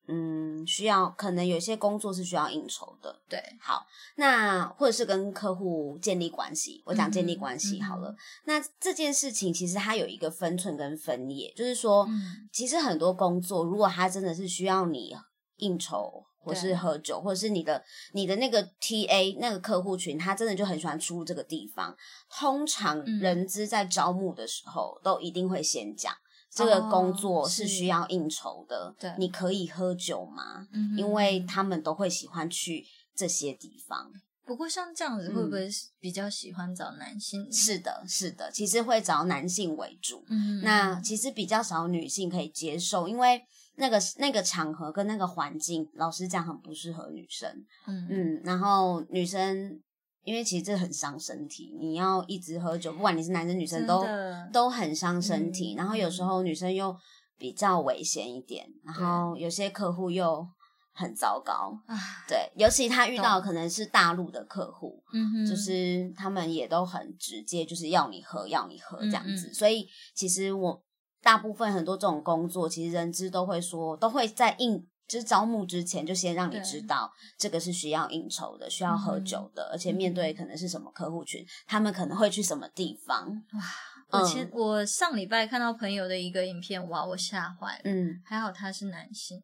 [0.08, 3.20] 嗯需要，可能有些工作是需要应酬的。
[3.28, 8.10] 对，好，那或者是跟客户建立关系，我讲建立关系好了。
[8.10, 15.14] 嗯那这件事情其实它有一个分寸跟分野，就是说，嗯其实很多工作，如果它真的是需要你
[15.56, 17.80] 应酬，或是喝酒，或者是你的
[18.12, 21.96] 你的那个 TA 那个客户群，他真的就很喜欢出入这个地方。
[22.28, 26.12] 通常嗯人资在招募的时候，都一定会先讲。
[26.54, 30.68] 这个工作是需要应酬的，哦对你可以喝酒吗？
[30.72, 34.12] 嗯因为他们都会喜欢去这些地方。
[34.44, 35.68] 不过像这样子会不会
[36.00, 37.44] 比较喜欢找男性？
[37.44, 40.24] 嗯是的，是的，其实会找男性为主。
[40.28, 43.40] 嗯，那其实比较少女性可以接受，因为
[43.76, 47.64] 那个那个场合跟那个环境，老实讲很不适合女生。
[47.86, 49.80] 嗯嗯，然后女生，
[50.24, 54.06] 因为其实这很伤身体，你要一直喝酒，不管你是男生女生都
[54.52, 55.74] 都很伤身体。
[55.74, 56.96] 嗯然后有时候女生又
[57.38, 60.46] 比较危险一点，然后有些客户又
[60.92, 61.76] 很糟糕。
[61.86, 61.96] 啊，
[62.28, 69.48] 对，尤其他遇到可能是大陆的客户，嗯，就是他们也都很直接，就是要你喝，要你喝这样子。
[69.48, 70.80] 嗯嗯所以其实我
[71.20, 83.28] 大部分很多这种工作，其实人资都会说，都会在应，就是招募之前就先让你知道这个是需要应酬的，需要喝嗯酒的，而且面对可能是什么客户群，他们可能会去什么地方。
[83.52, 83.60] 哇
[84.08, 87.82] 我前、嗯我上礼拜看到朋友的一个影片，哇，我吓坏了。
[87.84, 89.42] 嗯还好他是男性，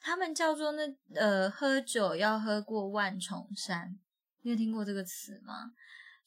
[0.00, 0.82] 他们叫做那
[1.14, 3.98] 呃，喝酒要喝过万重山，
[4.40, 5.72] 你有听过这个词吗？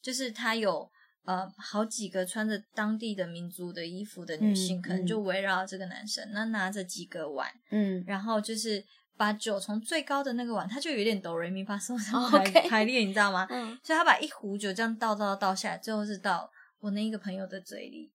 [0.00, 0.88] 就是他有
[1.26, 8.82] 呃好几个穿着当地的民族的衣服的女性，嗯可能就围绕这个男生，那拿着几个碗，嗯然后就是
[9.16, 13.46] 把酒从最高的那个碗，他就有点哆瑞咪发嗦哦 排、排列，你知道吗？
[13.50, 18.12] 嗯，所以他把一壶酒这样倒倒倒下来，最后是到我那一个朋友的嘴里。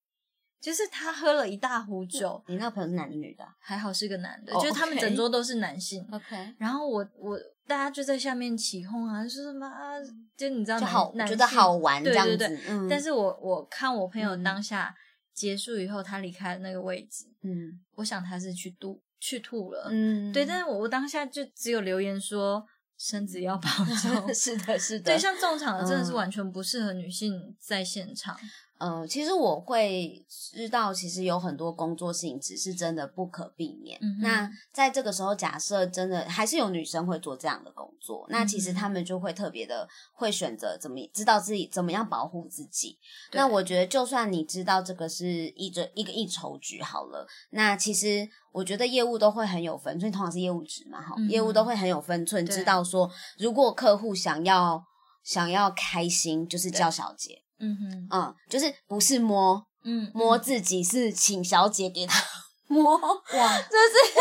[0.62, 6.08] 就是他喝了一大壶酒，你那个朋友是男的女的还好是个男的，哦就是他们整桌都是男性。
[6.12, 7.36] ？OK，然后我我
[7.72, 9.94] 大家就在下面起哄啊，说什么啊，
[10.36, 12.36] 就你知道男就好，男觉得好玩这样子。
[12.36, 12.66] 对对对。
[12.68, 14.94] 嗯，但是我我看我朋友嗯当下
[15.34, 20.46] 结束以后，他离开那个位置，嗯我想他是去吐去吐了，嗯，对。
[20.46, 22.66] 但是我我当下就只有留言说
[22.98, 23.70] 身子要保
[24.02, 24.28] 重。
[24.36, 25.06] 是的，是的。
[25.06, 28.38] 对，像这种场合真的是嗯完全不适合女性在现场。
[28.82, 34.00] 呃，其实我会知道，其实有很多工作性质是真的不可避免。
[34.02, 42.98] 嗯那在这个时候，假设真的还是有女生会做这样的工作，那其实她们就会特别的会选择怎么知道自己怎么样保护自己。
[43.34, 54.84] 那我觉得，就算你知道这个是一个一个一筹局好了，那其实我觉得业务都会很有分寸，通常是业务职嘛，哈、业务都会很有分寸，知道说如果客户想要
[55.24, 57.44] 想要开心，就是叫小姐。
[57.62, 62.21] 嗯哼，嗯，就是不是摸嗯，摸嗯自己，是请小姐给他
[62.67, 62.97] 摸。
[62.97, 63.78] 哇， 这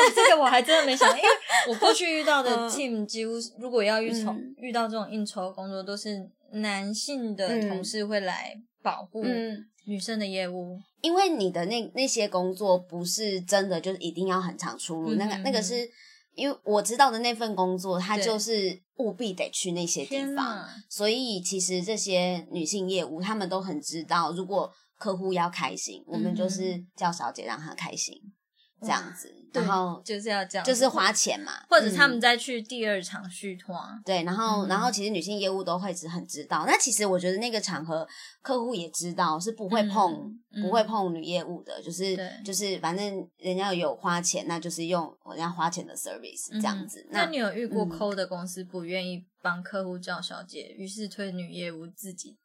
[0.08, 1.28] 是，这个我还真的没想到，因为
[1.68, 2.70] 我过去遇到的嗯。
[2.70, 4.54] team 几乎如果要遇酬、嗯。
[4.58, 7.68] 遇到这种应酬的工作，都是男性的嗯。
[7.68, 10.78] 同事会来保护嗯，女生的业务。
[11.00, 15.88] 因为你的那那些工作不是真的就是一定要很常出入，那个嗯那个是
[16.40, 28.14] 因为我知道的那份工作，它就是务必得去那些地方，所以其实这些女性业务，她们都很知道，如果客户要开心，我们就是叫小姐让她开心，
[28.80, 33.78] 这样子，对然后就是要这样，就是花钱嘛，或者他们嗯再去第二场续团。
[34.04, 38.06] 对，然后、嗯然后其实女性业务都会只很知道，那其实我觉得那个场合
[38.42, 40.12] 客户也知道是不会碰、
[40.52, 47.00] 嗯不会碰女业务的，就是对就是反正人家有花钱，那就是用人家花钱的 service 这样子。
[47.02, 52.36] 嗯那你有遇过嗯抠的公司不愿意帮客户叫小姐，于是推女业务自己？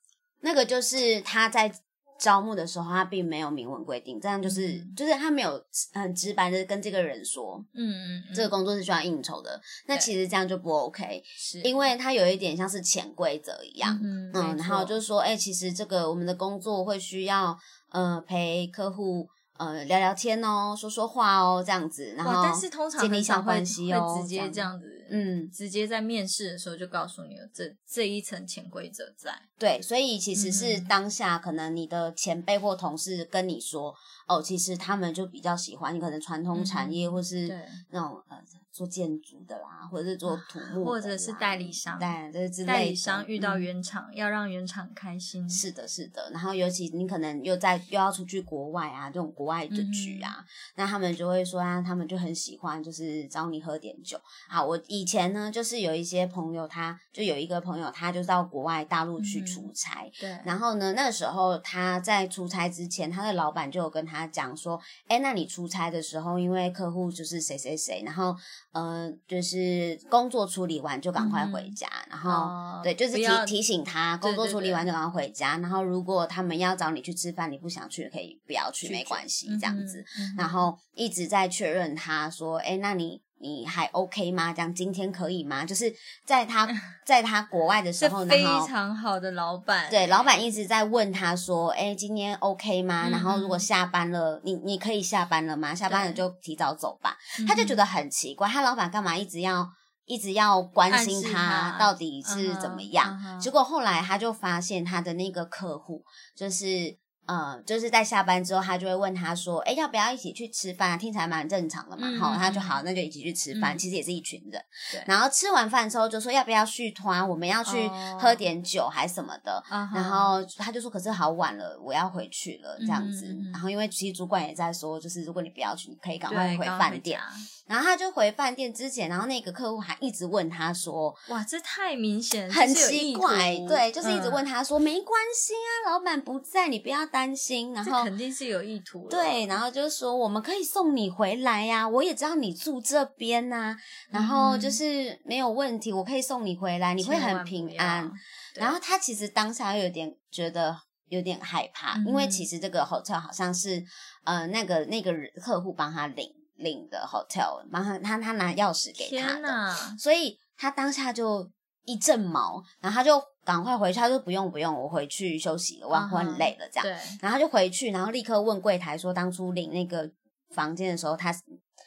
[0.41, 1.73] 那个就是他在
[2.17, 4.93] 招募的时候，他并没有明文规定，这样就是、嗯。
[4.95, 7.63] 就是他没有很直白的跟这个人说。
[7.73, 8.33] 嗯嗯，嗯。
[8.33, 11.61] 这个工作是需要应酬的，那其实这样就不 OK，是。
[11.61, 17.57] 因为他有一点像是潜规则一样，嗯嗯，然后就是是说，哎、其实这个我们的工作会需要，
[17.91, 29.33] 呃，陪客户呃聊聊天哦，说说话哦，这样子，然后，但是通常建立小关系哦，直接这样子，嗯，直接在面试的时候就告诉你了这这一层潜规则在。
[29.57, 33.95] 对，所以其实是嗯当下可能你的前辈或同事跟你说，
[34.27, 37.47] 哦，其实他们就比较喜欢你，可能传统产业嗯或是
[37.91, 38.37] 那种呃
[38.69, 45.49] 做建筑的啦，或者是做土木，或者是代理商对，这之类代理商遇到嗯原厂，要让原厂开心。
[45.49, 54.19] 是的，是的，然后尤其你可能又在又要出去国外啊，这种国外的局嗯啊，那他们就会说啊，他们就很喜欢，就是找你喝点酒。
[54.49, 60.11] 好，我以前呢，就是有一些朋友他，就有一个朋友，他就到国外大陆去嗯出差。
[60.19, 68.35] 对，然后呢，那个时候他在出差之前，他的老板就有跟他讲说，哎，那你出差的时候，因为客户就是谁谁谁，然后
[68.71, 80.03] 呃，就是工作处理完就赶快回家，然后、哦对，就是提提醒他工作处理完就赶快回家，然后如果他们要找你去吃饭，你不想去可以不要去，没关系这样子。，
[80.37, 83.23] 然后一直在确认他说，哎，那你。
[83.37, 84.53] 你还 OK 吗？
[84.53, 85.65] 这样今天可以吗？
[85.65, 85.93] 就是
[86.25, 86.65] 在他
[87.05, 93.07] 在他国外的时候，是非常好的老板，对，老板一直在问他说：“哎、今天 OK 吗？
[93.09, 95.75] 嗯然后如果嗯下班了，你你可以下班了吗？
[95.75, 97.17] 下班了就提早走吧。
[97.45, 99.67] 他就觉得很奇怪，他老板干嘛一直要
[100.05, 103.37] 一直要关心他他到底是怎么样？
[103.39, 106.01] 结果后来他就发现他的那个客户
[106.35, 106.97] 就是。
[107.25, 110.97] 呃，就是在下班之后，他就会问他说：“哎，要不要一起去吃饭啊？
[110.97, 112.07] 听起来蛮正常的嘛。
[112.07, 113.75] 嗯好，他就嗯好，那就一起去吃饭。
[113.75, 114.61] 嗯其实也是一群人。
[114.91, 119.63] 对然后吃完饭之后就说要不要续团，我们要去哦喝点酒还什么的。
[119.69, 123.25] 然后他就说：“可是好晚了，我要回去了。”这样子。
[123.27, 127.19] 嗯嗯嗯然后因为其实主管也在说，就是如果你不要去，你可以赶快回饭店。
[127.67, 137.73] 然后他就回饭店之前，然后那个客户还一直问他说，哇，这太明显，很奇怪，对，就是一直问嗯他说、没关系啊，老板不在，你不要担心。
[137.73, 139.09] 然后肯定是有意图了。
[139.09, 143.73] 对，然后就是说我们可以送你回来呀、我也知道你住这边呐、
[144.09, 148.11] 然后就嗯是没有问题，我可以送你回来，你会很平安。。
[148.55, 153.81] 然后他其实当下有点觉得有点害怕，因为其实这个 hotel 好像是
[154.25, 161.49] 呃那个那个人客户帮他领领的 hotel，帮他他他拿钥匙给他的，所以他当下就
[161.85, 166.83] 一阵毛，然后他就赶快回去，他说不用不用，我回去休息了，我我很累了这样。
[166.83, 170.09] 对，然后他就回去，然后立刻问柜台说，当初领那个
[170.53, 171.41] 房间的时候，他是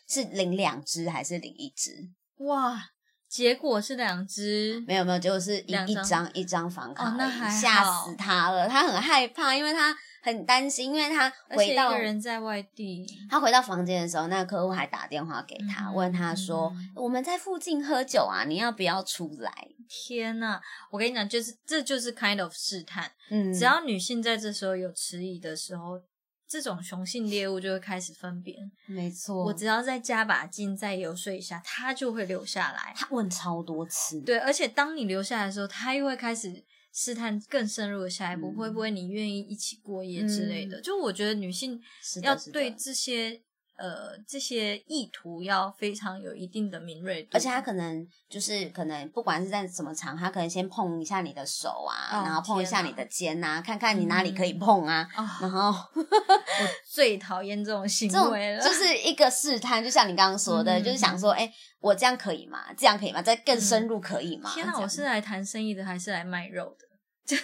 [0.08, 2.10] 是领两只还是领一只？
[2.38, 2.80] 哇，
[3.28, 19.52] 结果是两只，没有没有，结果是一一两张张一张房卡吓好死他了，他很害怕，因为他很担心，因为他回到个人在外地，他回到房间的时候，那个客户还打电话给他，嗯问他说：“嗯我们在附近喝酒啊，你要不要出来
[19.88, 26.00] 天呐，我跟你讲，就是这就是 kind of 试探，？”嗯，只要女性在这时候有迟疑的时候，
[26.48, 28.56] 这种雄性猎物就会开始分辨。
[28.86, 32.92] 没错，我只要再加把劲，再游说一下，他就会留下来。
[32.96, 36.64] 他问超多次，对，而且当你留下来的时候，他又会开始
[37.00, 40.80] 试探更深入的下一步，嗯会不会你愿意一起过夜之类的。
[40.80, 41.80] 嗯就我觉得女性
[42.22, 43.40] 要对这些
[43.76, 62.72] 呃这些意图要非常有一定的敏锐度，而且他可能就是可能不管是在什么场，他可能先碰一下你的手啊，哦然后碰一下你的肩啊，看看你哪里可以嗯碰啊，啊、然后我最讨厌这种 行为了，就是一个试探，就像你刚刚说的，嗯就是想说，哎、我这样可以吗？
[62.76, 63.22] 这样可以吗？
[63.22, 64.50] 再更深入可以吗？
[64.52, 66.87] 天哪，我是来谈生意的还是来卖肉的？
[67.28, 67.42] 就 是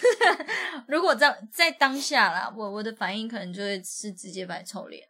[0.87, 5.07] 如果在在当下啦，我我的反应可能就会是直接摆臭脸，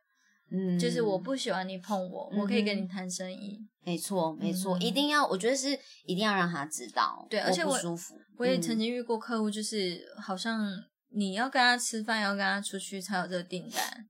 [0.51, 3.65] 嗯就是我不喜欢你碰我，我可以跟嗯你谈生意。
[3.83, 5.69] 没错没错，嗯一定要，我觉得是
[6.03, 8.19] 一定要让他知道，对而且我不舒服。
[8.37, 10.69] 我也曾嗯经遇过客户，就是好像
[11.09, 14.09] 你要跟他吃饭，要跟他出去才有这个订单，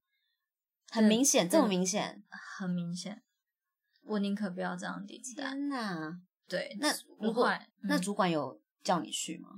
[0.89, 2.23] 很明显，这么明显，
[2.57, 3.21] 很明显。
[4.07, 5.51] 我宁可不要这样订单。
[5.51, 6.19] 天哪！
[6.47, 7.51] 对，那不如果
[7.83, 9.49] 那主管有叫你去吗？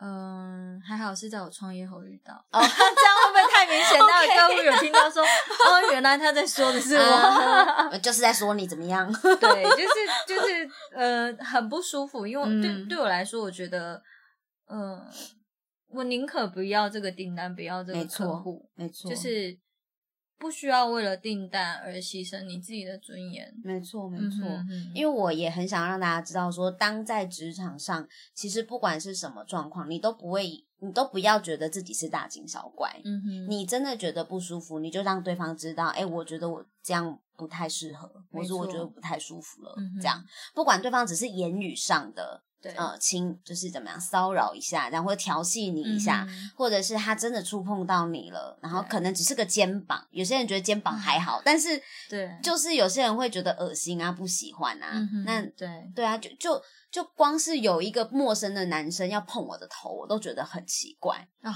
[0.00, 3.98] 嗯，还好是在我创业后遇到，哦 这样会不会太明显？
[4.00, 7.96] 那个客户有听到说，哦，原来他在说的是我，啊。
[8.02, 9.10] 就是在说你怎么样？
[9.38, 9.86] 对，就是
[10.26, 12.88] 就是呃，很不舒服，因为对、嗯。
[12.88, 14.02] 对我来说，我觉得，
[14.68, 15.00] 嗯、
[15.88, 19.56] 我宁可不要这个订单，不要这个没错客户，没错，就是
[20.42, 23.54] 不需要为了订单而牺牲你自己的尊严。
[23.62, 24.46] 没错没嗯错。
[24.92, 33.00] 因为我也很想让大家知道说当在职场上，其实不管是什么状况，你都不会，你都不要觉得自己是大惊小怪。
[33.04, 39.72] 嗯哼，你真的觉得不舒服，你就让对方知道，哎、我觉得我这样不太适合，或是我觉得不太舒服了。
[39.78, 40.24] 嗯这样，
[40.54, 54.92] 不管对方只是言语上的对呃亲，就是怎么样骚扰一下，然后或调戏你一下，嗯或者是他真的触碰到你了，然后可能只是个肩膀，有些人觉得肩膀还好，但是对就是有些人会觉得恶心啊，不喜欢啊。
[54.92, 61.28] 嗯那对对啊，就就就光是有一个陌生的男生要碰我的头，我都觉得很奇怪。
[61.42, 61.52] 啊，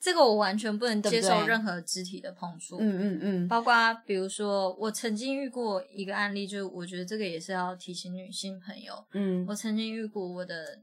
[0.00, 2.78] 这个我完全不能接受任何肢体的碰触。
[2.80, 3.72] 嗯嗯嗯，包括
[4.06, 8.94] 比如说，我曾经遇过一个案例，就是我觉得这个也是要提醒女性朋友。
[9.12, 10.80] 嗯我曾经遇过我的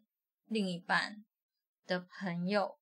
[0.50, 1.24] 另一半
[1.88, 2.78] 的朋友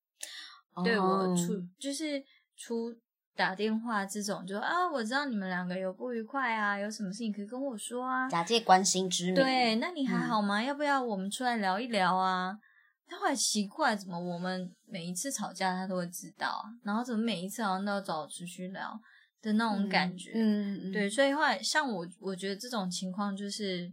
[0.84, 2.22] 对我哦出就是
[2.54, 2.94] 出
[3.34, 8.28] 打电话这种，就啊，我知道你们两个有不愉快啊，有什么事情可以跟我说啊。
[8.28, 10.62] 假借关心之名，对，那你还嗯好吗？
[10.62, 12.58] 要不要我们出来聊一聊啊？
[13.08, 16.64] 他后来奇怪，怎么我们每一次吵架他都会知道啊？
[16.82, 19.00] 然后怎么每一次好像都要找我出去聊
[19.40, 20.32] 的那种感觉？
[20.34, 23.92] 嗯，嗯对，，所以后来像我，我觉得这种情况就是，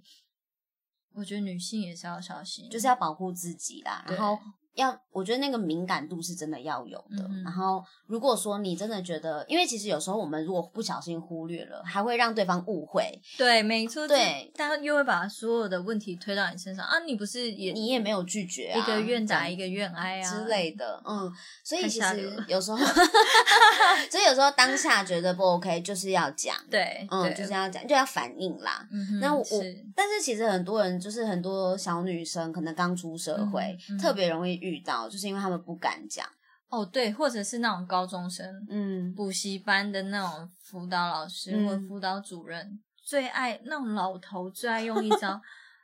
[1.13, 4.37] 我觉得女性也是要小心，就是要保护自己啦，然后。
[4.75, 7.23] 要，我觉得那个敏感度是真的要有的。
[7.29, 21.31] 嗯然后，如果说你真的觉得，因为其实有时候我们如果不小心忽略了，还会让对方误会，对，没错，对这，他又会把所有的问题推到你身上啊，你不是也你也没有拒绝、啊，一个愿打一个愿挨啊之类的，嗯，
[21.63, 22.77] 所以其实有时候，
[24.09, 28.87] 所以有时候当下觉得不 OK，就是要讲，对，嗯，就是要讲，就要反应啦。
[28.91, 36.25] 嗯哼，那我，是但是其实很多人就是很多小女生可能刚出社会，特别容易遇到，就是因为他们不敢讲，
[36.69, 41.67] 哦，对，或者是那种高中生嗯，补习班的那种辅导老师嗯。
[41.67, 45.41] 或辅导主任，最爱那种老头最爱用一招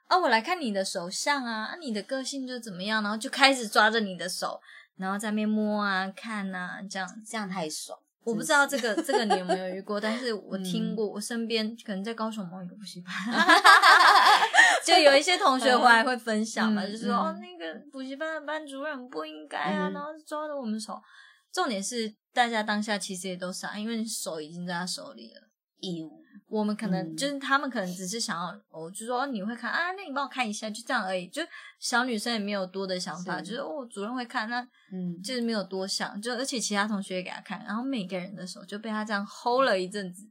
[0.07, 4.59] 啊，我来看你的手相啊，啊，你的个性就怎么样，然后就开始抓着你的手，
[4.95, 7.07] 然后在那边摸啊、看啊，这样。
[7.27, 13.13] 这样太爽，我不知道这个 这个你有没有遇过，但是我听过，我身边可能在高雄某一个补习班，
[14.86, 20.99] 就有一些同学回来会分享嘛，嗯就说、嗯哦，那个补习班的班主任不应该啊，嗯然后抓着我们手。
[21.51, 25.41] 重点是大家当下其实也都傻，因为手已经在他手里了。
[25.80, 27.15] 义务，我们可能、嗯。
[27.15, 31.27] 就是他们可能只是想要，我就说、哦、你会看啊，那你帮我看一下，就这样而已。
[31.27, 31.41] 就
[31.80, 33.59] 小女生也没有多的想法，是就是。
[33.59, 34.61] 哦，主任会看，那
[34.91, 40.27] 嗯，就是没有多想，就而且其他同学也给他看，然后每个人的手就被他这样 hold 了一阵子，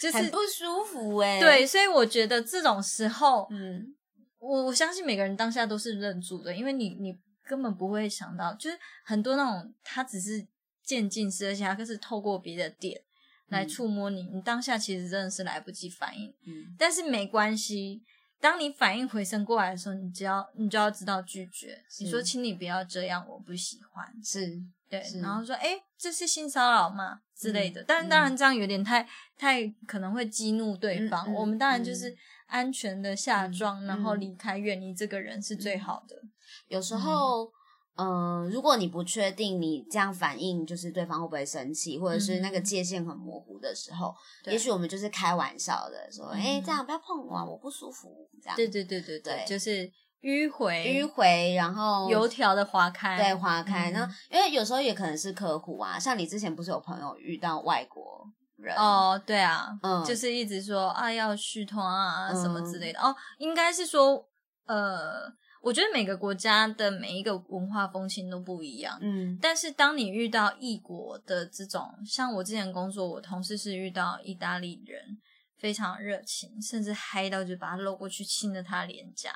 [0.00, 3.94] 就是很不舒服哎、对，，所以我觉得这种时候，嗯。
[4.38, 10.46] 我我相信每个人当下都是愣住的，因为你你根本不会想到，就是很多那种他只是
[10.84, 13.00] 渐进式，而且他是透过别的点
[13.48, 18.02] 来嗯触摸你，你当下其实真的是来不及反应，嗯，但是没关系。
[18.38, 21.82] 当你反应回升过来的时候，你只要你就要知道拒绝。
[22.00, 24.06] 你说，是请你不要这样，我不喜欢。
[24.22, 27.80] 是，对，然后说，哎，这是性骚扰吗之类的？
[27.80, 31.26] 嗯但是当然这样有点太太可能会激怒对嗯方。
[31.26, 32.16] 嗯我们当然就嗯是
[32.46, 36.22] 安全的下妆，嗯然后嗯离开，远离这个人是最好的。
[36.68, 37.50] 有时候。
[37.96, 44.52] 嗯、如果你不确定你这样反应，就是对方会不会生气，或者是那个嗯界限很模糊的时候，对。
[44.52, 48.56] 也许我们就是开玩笑的说，哎、嗯这样不要碰我啊，我不舒服，这样。
[48.56, 49.90] 对对对对对就是
[50.22, 53.90] 迂回迂回，然后油条的划开，对划开。
[53.90, 53.94] 嗯。
[53.94, 58.26] 那、因为有时候也可能是客户啊，像你之前不是有朋友遇到外国
[58.56, 60.04] 人，哦，对啊，嗯。
[60.04, 63.00] 就是一直说啊要续通啊嗯什么之类的。
[63.00, 64.26] 哦，应该是说，
[64.66, 65.32] 呃，
[65.66, 68.96] 我觉得每个国家的每一个文化风情都不一样。
[69.02, 75.18] 嗯但是当你遇到异国的这种，像我之前工作，我同事是遇到意大利人，
[75.58, 79.32] 非常热情，甚至嗨到就把他搂过去亲了他脸颊。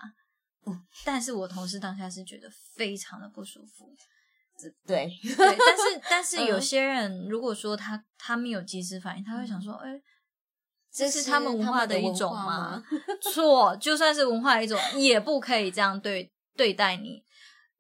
[1.05, 3.93] 但是我同事当下是觉得非常的不舒服。
[4.87, 10.20] 对，对，但是但是 有嗯些人如果说他他没有及时反应，他会想说，哎、这
[10.93, 12.85] 这是是他们文化的一种吗吗？
[13.33, 17.23] 错，就算是文化的一种，也不可以这样对对待你。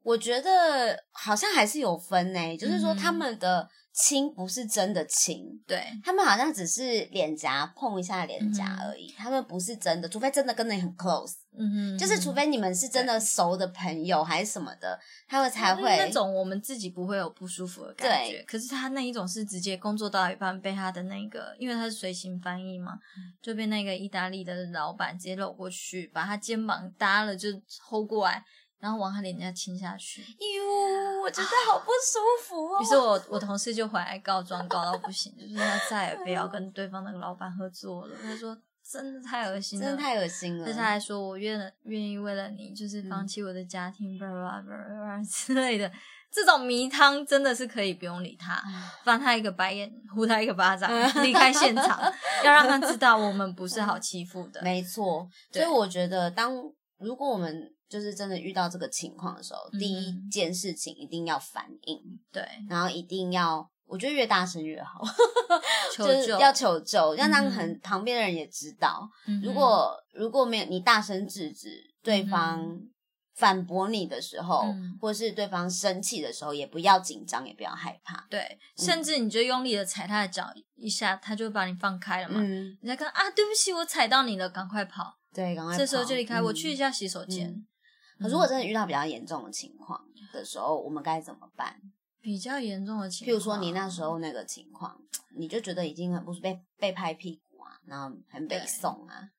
[0.02, 3.68] 我觉得好像还是有分呢、就是说嗯他们的
[4.02, 14.98] 亲不是真的亲，对，他们好像只是脸颊碰一下脸颊而已，他们不是真的，除非真的跟你很 close，、嗯哼，就是除非你们是真的熟的朋友还是什么的，
[15.28, 18.38] 他们才会那种我们自己不会有不舒服的感觉。
[18.38, 28.42] 对可是他那一种是直接工作到一半被他的那个，因为他是随行翻译嘛，嗯就被那个意大利的老板直接搂过去，把他肩膀搭了就抽过来，
[28.80, 30.22] 然后往他脸颊亲下去。
[30.22, 32.82] 哟，我觉得好不舒服哦。
[32.82, 38.16] 于是我我同事就回来告状，告到不行，就是他再也不要跟对方那个老板合作了。
[38.22, 40.64] 他说真的太恶心了，真的太恶心了。
[40.64, 45.92] 但是他还说我愿了愿意为了你，就是放弃我的家庭，巴拉巴拉之类的。
[46.32, 48.62] 这种迷汤真的是可以不用理他，
[49.02, 50.88] 翻他一个白眼，呼他一个巴掌，
[51.24, 52.00] 离开现场，
[52.44, 54.62] 要让他知道我们不是好欺负的。
[54.62, 56.54] 没错，所以我觉得当
[56.98, 62.00] 如果我们就是真的遇到这个情况的时候，第一嗯件事情一定要反应，
[62.32, 65.02] 对，然后一定要，我觉得越大声越好，
[65.92, 69.10] 求就是救要求救，要让嗯哼很旁边的人也知道。
[69.26, 72.80] 嗯如果如果没有你大声制止对嗯方
[73.34, 78.24] 反驳你的时候，嗯或是对方生气的时候，也不要紧张，也不要害怕。
[78.30, 82.40] 对，甚至你就用力的踩他的脚一下，他就会把你放开了嘛。
[82.40, 85.16] 嗯，你再看啊，对不起，我踩到你了，赶快跑。
[85.32, 87.66] 对，赶快这时候就离开，我去一嗯下洗手间。
[88.20, 90.00] 可如果真的遇到比较严重的情况
[90.32, 91.80] 的时候，我们该怎么办？
[92.20, 95.00] 比较严重的情况，譬如说你那时候那个情况，
[95.34, 99.30] 你就觉得已经很不是被被拍屁股啊，然后很被送啊，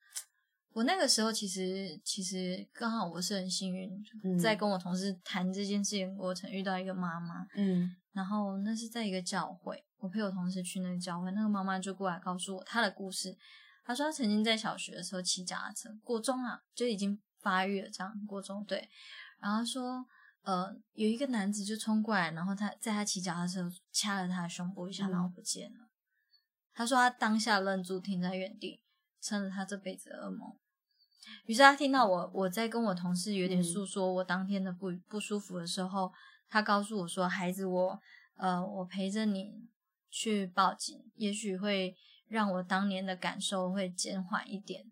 [0.72, 3.88] 我那个时候其实其实刚好我是很幸运，
[4.24, 13.38] 嗯在跟我同事谈这件事情的过程遇到一个妈妈，嗯然后那是在一个教会，我陪我同事去那个教会，那个妈妈就过来告诉我她的故事。
[13.84, 18.88] 她说她曾经在小学的时候骑脚踏车，国中啊就已经发育了，这样国中对，
[19.40, 20.06] 然后说
[20.42, 25.88] 呃有一个男子就冲过来，然后他在他骑脚踏车掐了他的胸部一下，嗯然后不见了。
[26.72, 28.80] 他说他当下愣住，停在原地，
[29.20, 30.56] 成了他这辈子的噩梦。
[31.46, 36.12] 于是他听到我我在跟我同事有点嗯诉说我当天的不不舒服的时候，
[36.48, 38.00] 他告诉我说：“孩子我，
[38.36, 39.68] 呃，我陪着你
[40.10, 44.90] 去报警，也许会让我当年的感受会减缓一点。”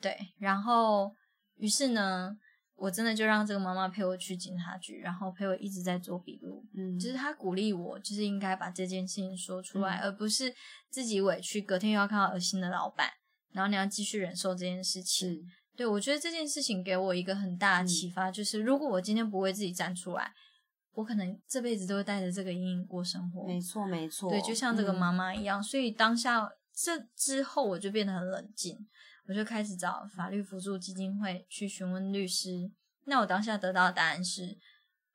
[0.00, 1.14] 对，然后
[1.60, 2.36] 于是呢，
[2.74, 6.64] 我真的就让这个妈妈陪我去警察局，然后陪我一直在做笔录。
[6.74, 10.54] 嗯，就是她鼓励我，就是应该把这件事情说出来，嗯而不是
[10.88, 13.10] 自己委屈，隔天又要看到恶心的老板，
[13.52, 15.28] 然后你要继续忍受这件事情。
[15.28, 15.44] 是
[15.76, 20.32] 对我觉得这件事情给我一个很大的启发，就是如果我今天不为自己站出来，
[20.92, 23.46] 我可能这辈子都会带着这个阴影过生活。
[23.46, 28.86] 没错，没错，对，就像这个嗯妈妈一样，所以当下这之后我就变得很冷静，
[29.30, 32.68] 我就开始找法律辅助基金会去询问律师。
[33.04, 34.58] 那我当下得到的答案是，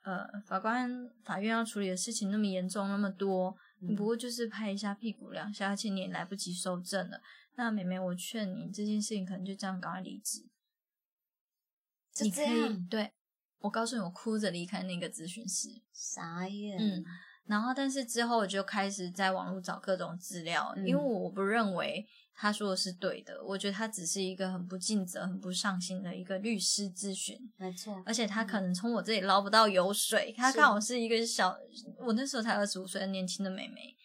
[0.04, 7.20] 呃，法官法院要处理的事情那么严重那么多，你嗯不过就是拍一下屁股两下，而且你也来不及收证了。
[7.56, 10.48] 那妹妹，我劝你这件事情可能就这样赶快离职。
[12.22, 13.12] 你可以对
[13.60, 15.82] 我告诉你，我哭着离开那个咨询室。
[15.92, 17.04] 傻眼，嗯
[17.46, 31.58] 然后，但是之后我就开始在网络找各种资料，嗯因为我不认为他说的是对的，我觉得他只是一个很不尽责、很不上心的一个律师咨询，没错，而且他可能从我这里捞不到油水，他是看我是一个小，
[32.00, 33.96] 我那时候才二十五岁的年轻的妹妹，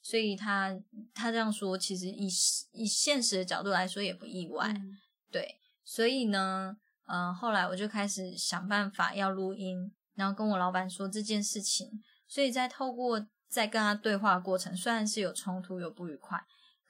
[0.00, 0.74] 所以他
[1.12, 2.26] 他这样说，其实以
[2.72, 4.96] 以现实的角度来说也不意外，嗯
[5.30, 6.76] 对，所以呢，
[7.06, 12.02] 呃，后来我就开始想办法要录音，然后跟我老板说这件事情。
[12.26, 16.42] 所以在透过在跟他对话的过程，虽然是有冲突、有不愉快，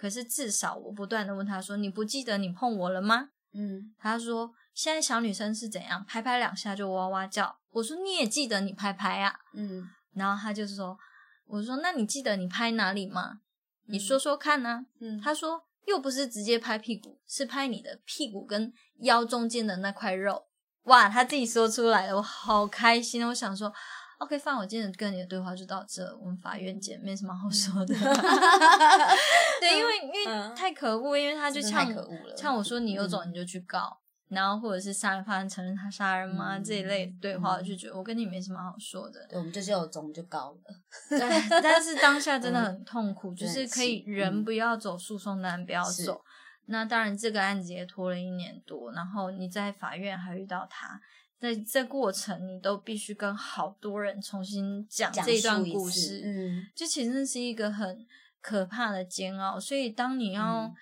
[0.05, 10.98] 可是至少我不断的问他说：“你不记得你碰我了吗嗯，？”他说：“现在小女生是怎样，拍拍两下就哇哇叫。”我说：“你也记得你拍拍啊嗯？”然后他就是说
[11.48, 13.40] ：“我说那你记得你拍哪里吗？
[13.86, 20.48] 你说说看呢、嗯，他说又不是直接拍屁股，是拍你的屁股跟腰中间的那块肉。
[20.82, 23.28] 哇，他自己说出来了，我好开心哦！
[23.28, 23.72] 我想说
[24.25, 27.95] ，OK，范，我今天跟你的对话就到这，我们法院见，没什么好说的。
[29.61, 39.27] 对，因为因为嗯太可恶，因为他就呛可恶了呛我说你有种嗯你就去告，然后或者是杀人犯承认他杀人吗、嗯这一类对话，就觉得我跟你没什么好说的。
[39.29, 40.59] 对，我们就是有种就告了，
[41.11, 46.22] 对，但是当下真的很痛苦，就是可以人不要走诉讼单，不要走。
[46.66, 50.99] 那当然，这个案子也拖了一年多，然后你在法院还遇到他，
[51.45, 58.07] 在这过程你都必须跟好多人重新讲讲这一段故事，嗯，就其实是一个很
[58.40, 59.61] 可怕的煎熬。
[59.61, 60.74] 所以当你要、嗯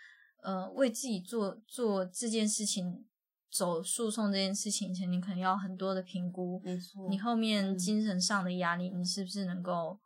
[0.42, 3.04] 呃为自己做做这件事情，
[3.48, 10.00] 走诉讼这件事情前，你可能要很多的评估，没错，你后面嗯精神上的压力，你是不是能够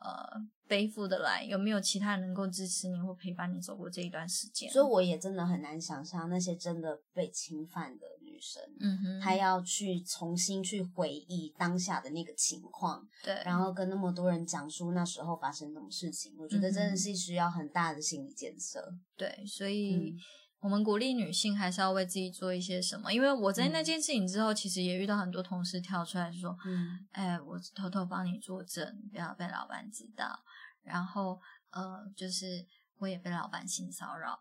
[0.00, 0.26] 呃
[0.66, 1.44] 背负得来？
[1.44, 4.68] 有没有其他人能够支持你或陪伴你走过这一段时间？
[4.68, 8.06] 所以我也真的很难想象那些真的被侵犯的
[8.36, 18.94] 女生，嗯哼，她要去重新去回忆当下的那个情况，对，然后跟那么多人讲述那时候发生什么事情，我觉得真的是需要很大的心理建设。
[19.16, 19.96] 对，所以。
[19.96, 20.18] 嗯。
[20.60, 23.84] 我们鼓励女性还是要为自己做一些什么，因为我在那嗯。
[23.84, 30.42] 件事情之后，其实也遇到很多同事跳出来说：“嗯哎，我偷偷帮你作证，不要被老板知道。”
[30.82, 31.38] 然后
[31.70, 32.66] 呃，就是
[32.98, 34.40] 我也被老板性骚扰，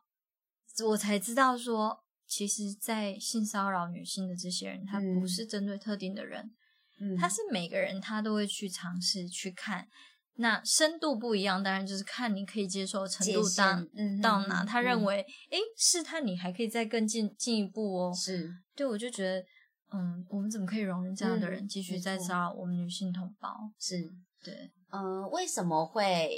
[0.87, 6.51] 我才知道说，其实，在性骚扰女性的这些人，他不嗯是针对特定的人，
[6.99, 9.87] 嗯，他是每个人他都会去尝试去看，
[10.35, 14.63] 那深度不一样，当然就是看你可以接受的程度到嗯到哪。
[14.63, 15.17] 嗯他认嗯为，
[15.51, 18.13] 诶，试探你还可以再更进进一步哦。
[18.13, 19.45] 是对，我就觉得，
[19.93, 23.71] 嗯，我们怎么可以容忍这样的嗯人继续在骚扰我们女性同胞？
[23.79, 24.01] 是，
[24.43, 26.29] 对，呃，为什么会？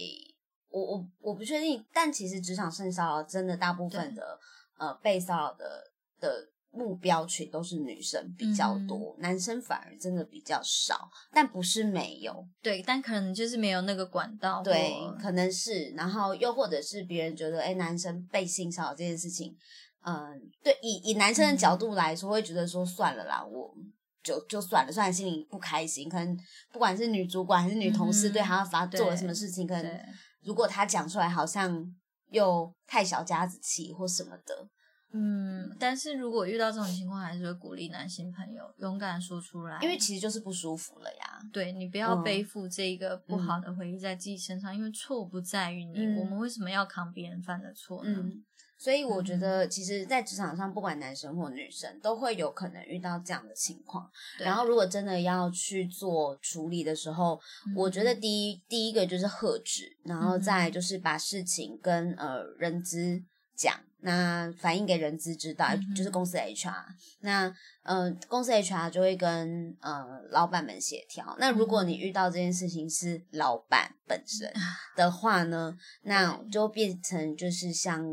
[0.70, 4.38] 我我我不确定，但其实职场性骚扰真的大部分的
[4.78, 14.62] 呃被骚扰的的目标群都是女生比较嗯多，男生反而真的比较少，但不是没有，对，但可能就是没有那个管道。
[14.62, 19.56] 对，可能是，然后又或者是别人觉得，哎，男生被性骚扰这件事情，
[20.04, 23.74] 嗯、对，以以男生的角度来说，会觉得说算了啦，我
[24.22, 26.38] 就就算了，虽然心里不开心，可能
[26.72, 30.00] 不管是女主管还是女同事对他发做了什么事情，可能
[30.44, 31.92] 如果他讲出来，好像
[32.30, 34.68] 又太小家子气或什么的，
[35.14, 41.40] 嗯，但是如果遇到这种情况，还是会鼓励男性朋友勇敢说出来，因为其实就是不舒服了呀。
[41.54, 46.18] 对你不要嗯背负这一个不好的回忆在自己身上，因为错不在于你，嗯。
[46.18, 48.12] 我们为什么要扛别人犯的错呢？
[48.22, 48.44] 嗯，
[48.80, 54.08] 所以我觉嗯得，其实，在职场上，不管男生或女生，都会有可能遇到这样的情况。
[54.38, 57.40] 然后，如果真的要去做处理的时候，
[57.76, 63.24] 我觉得嗯第一第一个就是喝止，然后再就是把事情跟呃人资
[63.56, 66.86] 讲，那反映给人资知道，嗯就是公司的 HR。
[67.22, 67.52] 那
[67.82, 71.36] 呃公司 HR 就会跟呃老板们协调。
[71.40, 74.54] 那如果你嗯遇到这件事情是老板本身
[74.96, 78.06] 的话呢，那就变成就是像。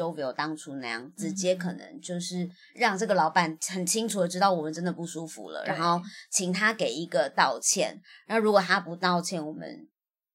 [0.00, 8.00] Jovio 当初那样，直嗯接可能就是让这个老板 很清楚的知道我们真的不舒服了，然后请他给一个道歉。
[8.28, 9.86] 那如果他不道歉，我们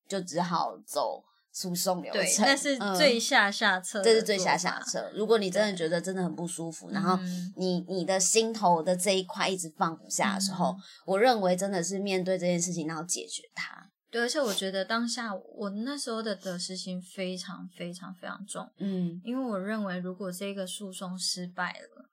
[0.08, 4.80] 就只好走诉讼流对，程，那是嗯最下下策，这是最下下。
[4.82, 5.10] 策。
[5.16, 13.90] 如果你真的觉得真的很不舒服，然后嗯你你的心头的这一块一直放不下的时候，嗯我认为真的是面对这件事情，然后解决它。
[14.16, 22.10] 对，而且我觉得当下我那时候的得失心非常非常非常重，嗯因为我认为如果这个诉讼失败了，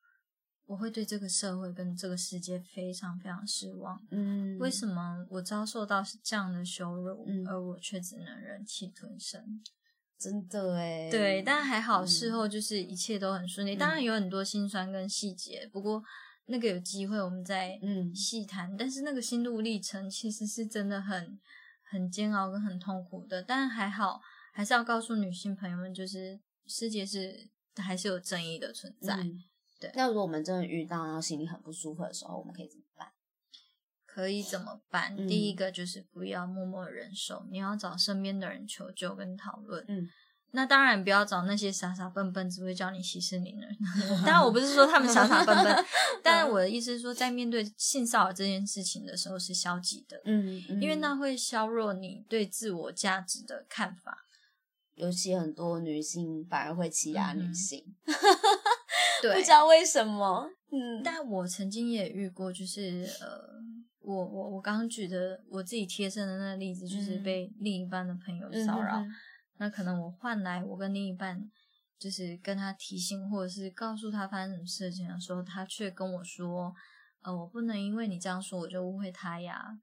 [0.66, 4.02] 我会对这个社会跟这个世界非常非常失望。
[4.10, 9.62] 嗯，为什么我遭受到这样的羞辱，嗯而我却只能忍气吞声？
[10.18, 13.76] 真的哎，对，但还好嗯事后就是一切都很顺利。
[13.76, 16.02] 当然有很多辛酸跟细节，不过
[16.46, 18.76] 那个有机会我们再嗯细谈。
[18.76, 21.38] 但是那个心路历程其实是真的很
[21.92, 23.42] 很煎熬跟很痛苦的。
[23.42, 24.20] 但还好，
[24.54, 29.16] 还是要告诉女性朋友们，就是世界是还是有正义的存在。
[29.16, 29.44] 嗯
[29.78, 33.08] 对那如果我们真的遇到然后心里很不舒服的时候，我们可以怎么办？
[34.06, 35.16] 可以怎么办？
[35.18, 39.84] 嗯第一个就是不要默默忍受，你要找身边的人求救跟讨论。
[39.88, 40.08] 嗯，
[40.54, 43.76] 那当然不要找那些傻傻笨笨只会教你息事宁人。
[44.24, 45.84] 当然我不是说他们傻傻笨笨，
[46.22, 54.26] 但我的意思是说，在面对性骚扰这件事情的时候是消极的，嗯，嗯因为那会削弱你对自我价值的看法。
[54.94, 57.82] 尤其很多女性反而会欺压女嗯性，
[59.22, 60.46] 对，不知道为什么。
[60.70, 63.40] 嗯，但我曾经也遇过，就是呃，
[64.00, 69.02] 我我我刚刚举的我自己贴身的那个例子，就是嗯被另一半的朋友嗯骚扰。
[69.62, 71.48] 那可能我换来我跟另一半，
[71.96, 76.74] 就是跟他提醒，或者是告诉他发生什么事情的时候，他却跟我说
[77.22, 79.78] ：“呃，我不能因为你这样说，我就误会他呀。”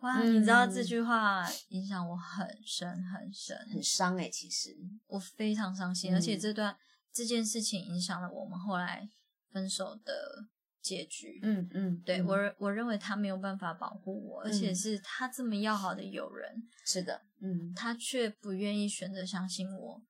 [0.00, 0.84] 哇，你知道这嗯。
[0.84, 6.76] 句话影响我很深很深，很伤哎、其实，我非常伤心，嗯而且这段
[7.10, 9.08] 这件事情影响了我们后来
[9.50, 10.48] 分手的
[10.84, 11.40] 结局。
[11.42, 20.02] 嗯嗯，对、嗯我，我认为他没有办法保护我，而且嗯是他这么要好的友人，是的，嗯他却不愿意选择相信我，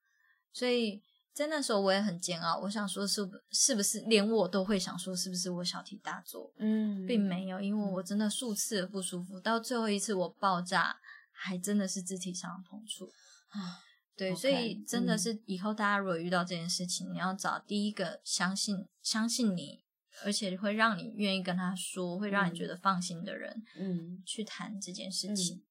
[0.51, 1.01] 所以
[1.33, 2.59] 在那时候我也很煎熬。
[2.59, 10.97] 我想说是不是不是连我都会想说是不是我小题大做，嗯，并没有，因为我真的数次的不舒服，到最后一次我爆炸，
[11.31, 13.09] 还真的是肢体上的碰触。
[13.49, 13.79] 啊，
[14.17, 19.81] 对所以真的嗯是以后大家如果遇到这件事情，你要找第一个相信相信你，
[20.23, 25.63] 而且会让你愿意跟他说，会让你觉得放心的人，嗯，去谈这件事情。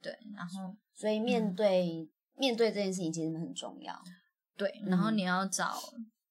[0.00, 4.00] 对，然后所以面嗯对、面对这件事情其实很重要。
[4.56, 5.76] 对，然后嗯你要找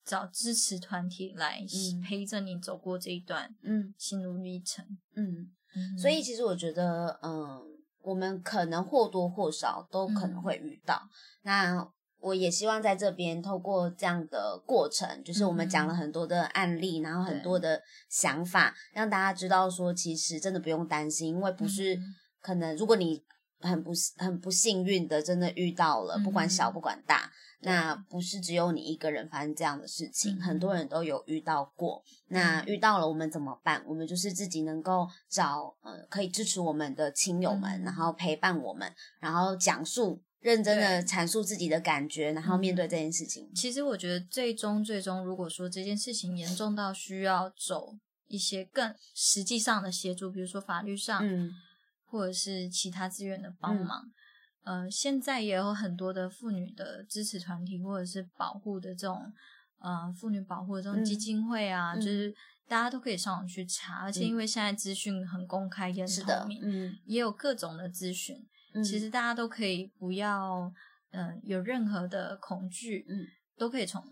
[0.03, 4.85] 找支持团体来嗯陪着你走过这一段嗯心路历程。
[5.15, 7.61] 嗯，嗯所以其实我觉得，嗯，
[8.01, 11.01] 我们可能或多或少都可能嗯会遇到。
[11.43, 11.89] 那
[12.21, 23.23] 我也希望在这边透过这样的过程，就是我们讲了嗯很多的案例，然后很多的想法，让大家知道说，其实真的不用担心，因为不是嗯可能如果你
[23.59, 32.03] 很不很不幸运的真的遇到了，不管小嗯不管大，那不是只有你一个人发生这样的事情，很多嗯人都有遇到过。
[32.29, 32.65] 那嗯。
[32.65, 33.83] 遇到了，我们怎么办？
[33.85, 41.07] 我们就是自己能够找呃可以支持我们的亲友们，嗯然后陪伴我们，然后讲述认真的对。
[41.07, 43.49] 阐述自己的感觉，然后面对这件事情。
[43.55, 47.95] 其实我觉得最终最终，如果说这件事情严重到需要走
[48.27, 51.51] 一些更实际上的协助，比如说法律上，嗯。
[52.05, 54.11] 或者是其他资源的帮忙。
[54.65, 59.31] 呃，现在也有很多的妇女的支持团体，或者是保护的这种
[59.79, 61.05] 呃妇女保护的这种嗯。
[61.05, 62.01] 基金会啊，嗯。
[62.01, 62.35] 就是
[62.67, 64.27] 大家都可以上网去查，而且嗯。
[64.27, 66.99] 因为现在资讯很公开也很是的透明，嗯。
[67.05, 70.71] 也有各种的资讯，嗯其实大家都可以不要
[71.11, 73.25] 嗯、呃有任何的恐惧，嗯，
[73.57, 74.03] 都可以从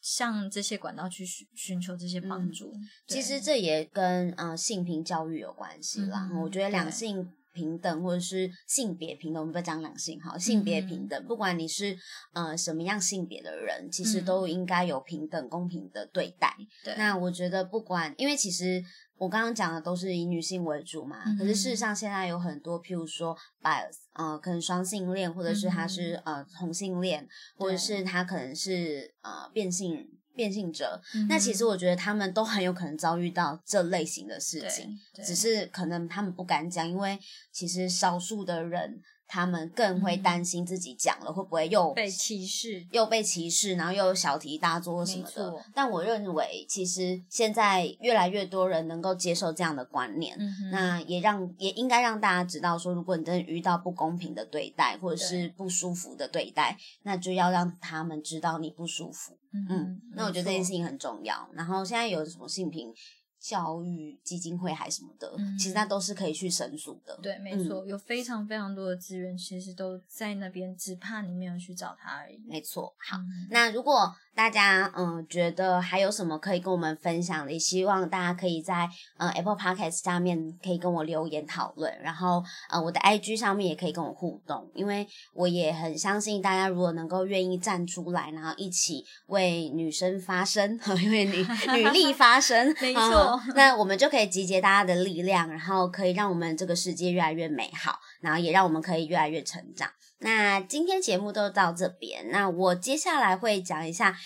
[0.00, 2.72] 向这些管道去寻寻求这些帮嗯助。
[3.06, 6.28] 其实这也跟呃性平教育有关系啦。
[6.32, 11.96] 嗯我觉得两性平等或者是性别平等，我们不要讲两性哈，性别嗯平等，不管你是
[12.34, 14.24] 呃什么样性别的人，其实嗯。
[14.28, 16.54] 都应该有平等公平的对待。
[16.84, 16.94] 对。
[16.98, 18.84] 那我觉得不管，因为其实
[19.16, 30.06] 我刚刚讲的都是以女性为主嘛，可是事实嗯上现在有很多，譬如说 bias，呃，可能双性恋，或者是他是、呃同性恋，或者是他可能是呃变性
[30.38, 31.02] 变性者。
[31.14, 37.18] 嗯那其实我觉得他们都很有可能遭遇到这类型的事情，只是可能他们不敢讲，因为
[37.50, 42.84] 其实少数的人他们更会嗯担心自己讲了会不会又被歧视。
[42.90, 45.54] 又被歧视，然后又有小题大做什么的。
[45.74, 59.36] 但我认为，其实现在越来越多人能够接受这样的观念，嗯那也让也应该让大家知道说，如果你真的遇到不公平的对待，或者是不舒服的对待，那就要让他们知道你不舒服。
[59.52, 61.48] 嗯，那我觉得这件事情很重要。
[61.52, 62.92] 然后现在有什么性平
[63.40, 67.18] 教育基金会还是什么的，嗯其实那都是可以去申诉的。
[67.22, 72.40] 对，没错，有非常非常多的资源，其实都在那边，只怕你没有去找他而已。
[72.46, 72.94] 没错。
[72.98, 99.90] 好，嗯那如果大家嗯觉得还有什么可以跟我们分享的，也希望大家可以在呃 Apple Podcast 下面可以跟我留言讨论，然后呃我的 IG 上面也可以跟我互动，因为我也很相信大家如果能够愿意站出来，然后一起为女生发声，因 为女女力发声，没错那我们就可以集结大家的力量，然后可以让我们这个世界越来越美好，然后也让我们可以越来越成长。
[100.20, 104.16] 那今天节目都到这边，那我接下来会讲一下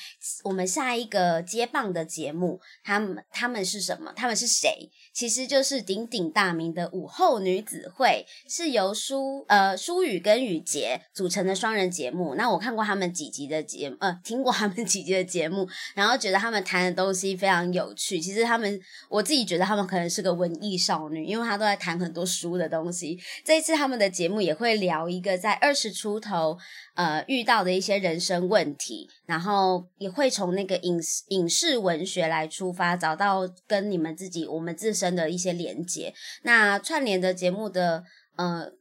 [0.45, 4.13] 我们下一个接棒的节目，他们他们是什么？
[4.17, 4.91] 他们是谁？
[5.13, 12.35] 其实就是鼎鼎大名的午后女子会，是由舒呃舒雨跟雨洁组成的双人节目。
[12.35, 18.19] 那我看过他们几集的节目，呃，听过他们几集的节目，然后觉得他们谈的东西非常有趣。
[18.19, 23.19] 其实他们我自己觉得他们可能是个文艺少女，因为他都在谈很多书的东西。
[23.45, 26.57] 这一次他们的节目也会聊一个在二十出头
[26.95, 36.12] 呃遇到的一些人生问题，然后也会从那个影视影视文学来出发，找到跟你们自己我们自身的一些连接。
[36.43, 38.05] 那串联的节目的
[38.36, 38.72] 呃。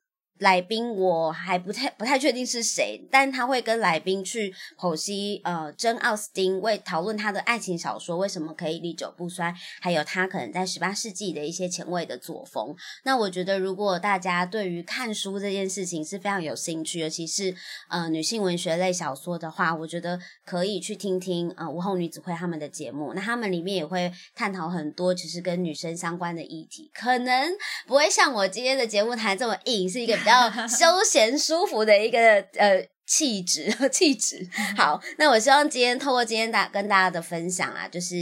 [0.41, 12.75] 来宾我还不太不太确定是谁，但他会跟来宾去剖析呃珍奥斯汀为讨论他的爱情小说为什么可以历久不衰，还有他可能在十八世纪的一些前卫的作风。
[13.03, 17.55] 那我觉得如果大家对于看书这件事情是非常有兴趣，尤其是
[17.87, 23.13] 呃女性文学类小说的话，我觉得可以去听听呃午后女子会他们的节目。
[23.13, 27.51] 那他们里面也会探讨很多其实跟女生相关的议题，可能
[27.85, 30.30] 不会像我今天的节目谈这么硬，是一个比较
[30.67, 32.19] 休闲舒服的一个
[32.55, 34.47] 呃气质 气质。
[34.77, 38.15] 好，那我希望今天透过今天大跟大家的分享啊，就是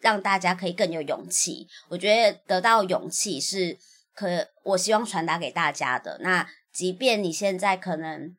[0.00, 1.66] 让大家可以更有勇气。
[1.88, 3.76] 我觉得得到勇气是
[4.14, 6.18] 可我希望传达给大家的。
[6.22, 8.36] 那即便你现在可能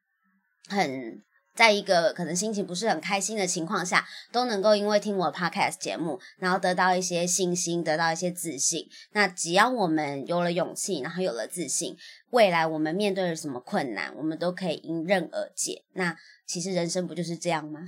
[0.67, 1.23] 很。
[1.61, 8.87] 在一个可能心情不是很开心的情况下，都能够因为听我的 podcast 节目，然后得到一些信心，得到一些自信。
[9.11, 11.95] 那只要我们有了勇气，然后有了自信，
[12.31, 15.83] 未来我们面对了什么困难，我们都可以迎刃而解。
[15.93, 17.81] 那其实人生不就是这样吗？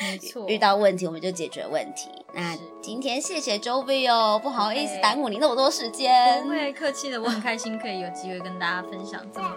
[0.00, 2.08] 没 错，遇到问题我们就解决问题。
[2.34, 6.48] 那今天谢谢周 V 哦，不好意思耽误你那么多时间不。
[6.48, 9.56] 会客气的，我很开心可以有机会跟大家分享这么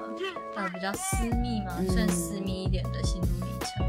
[0.56, 3.02] 呃比较私密嘛， 嗯算私密一点的。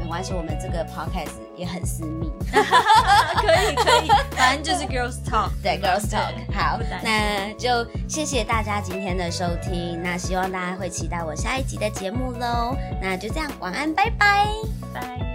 [0.03, 2.31] 没关系，我们这个 podcast 也很私密。
[2.51, 12.75] 可以可以，反正就是 girls talk，对吧，Girls Talk，好那就谢谢大家今天的收听，那希望大家会期待我下一集的节目喽。
[13.01, 14.47] 那就这样，晚安，拜拜。
[14.93, 15.32] 拜。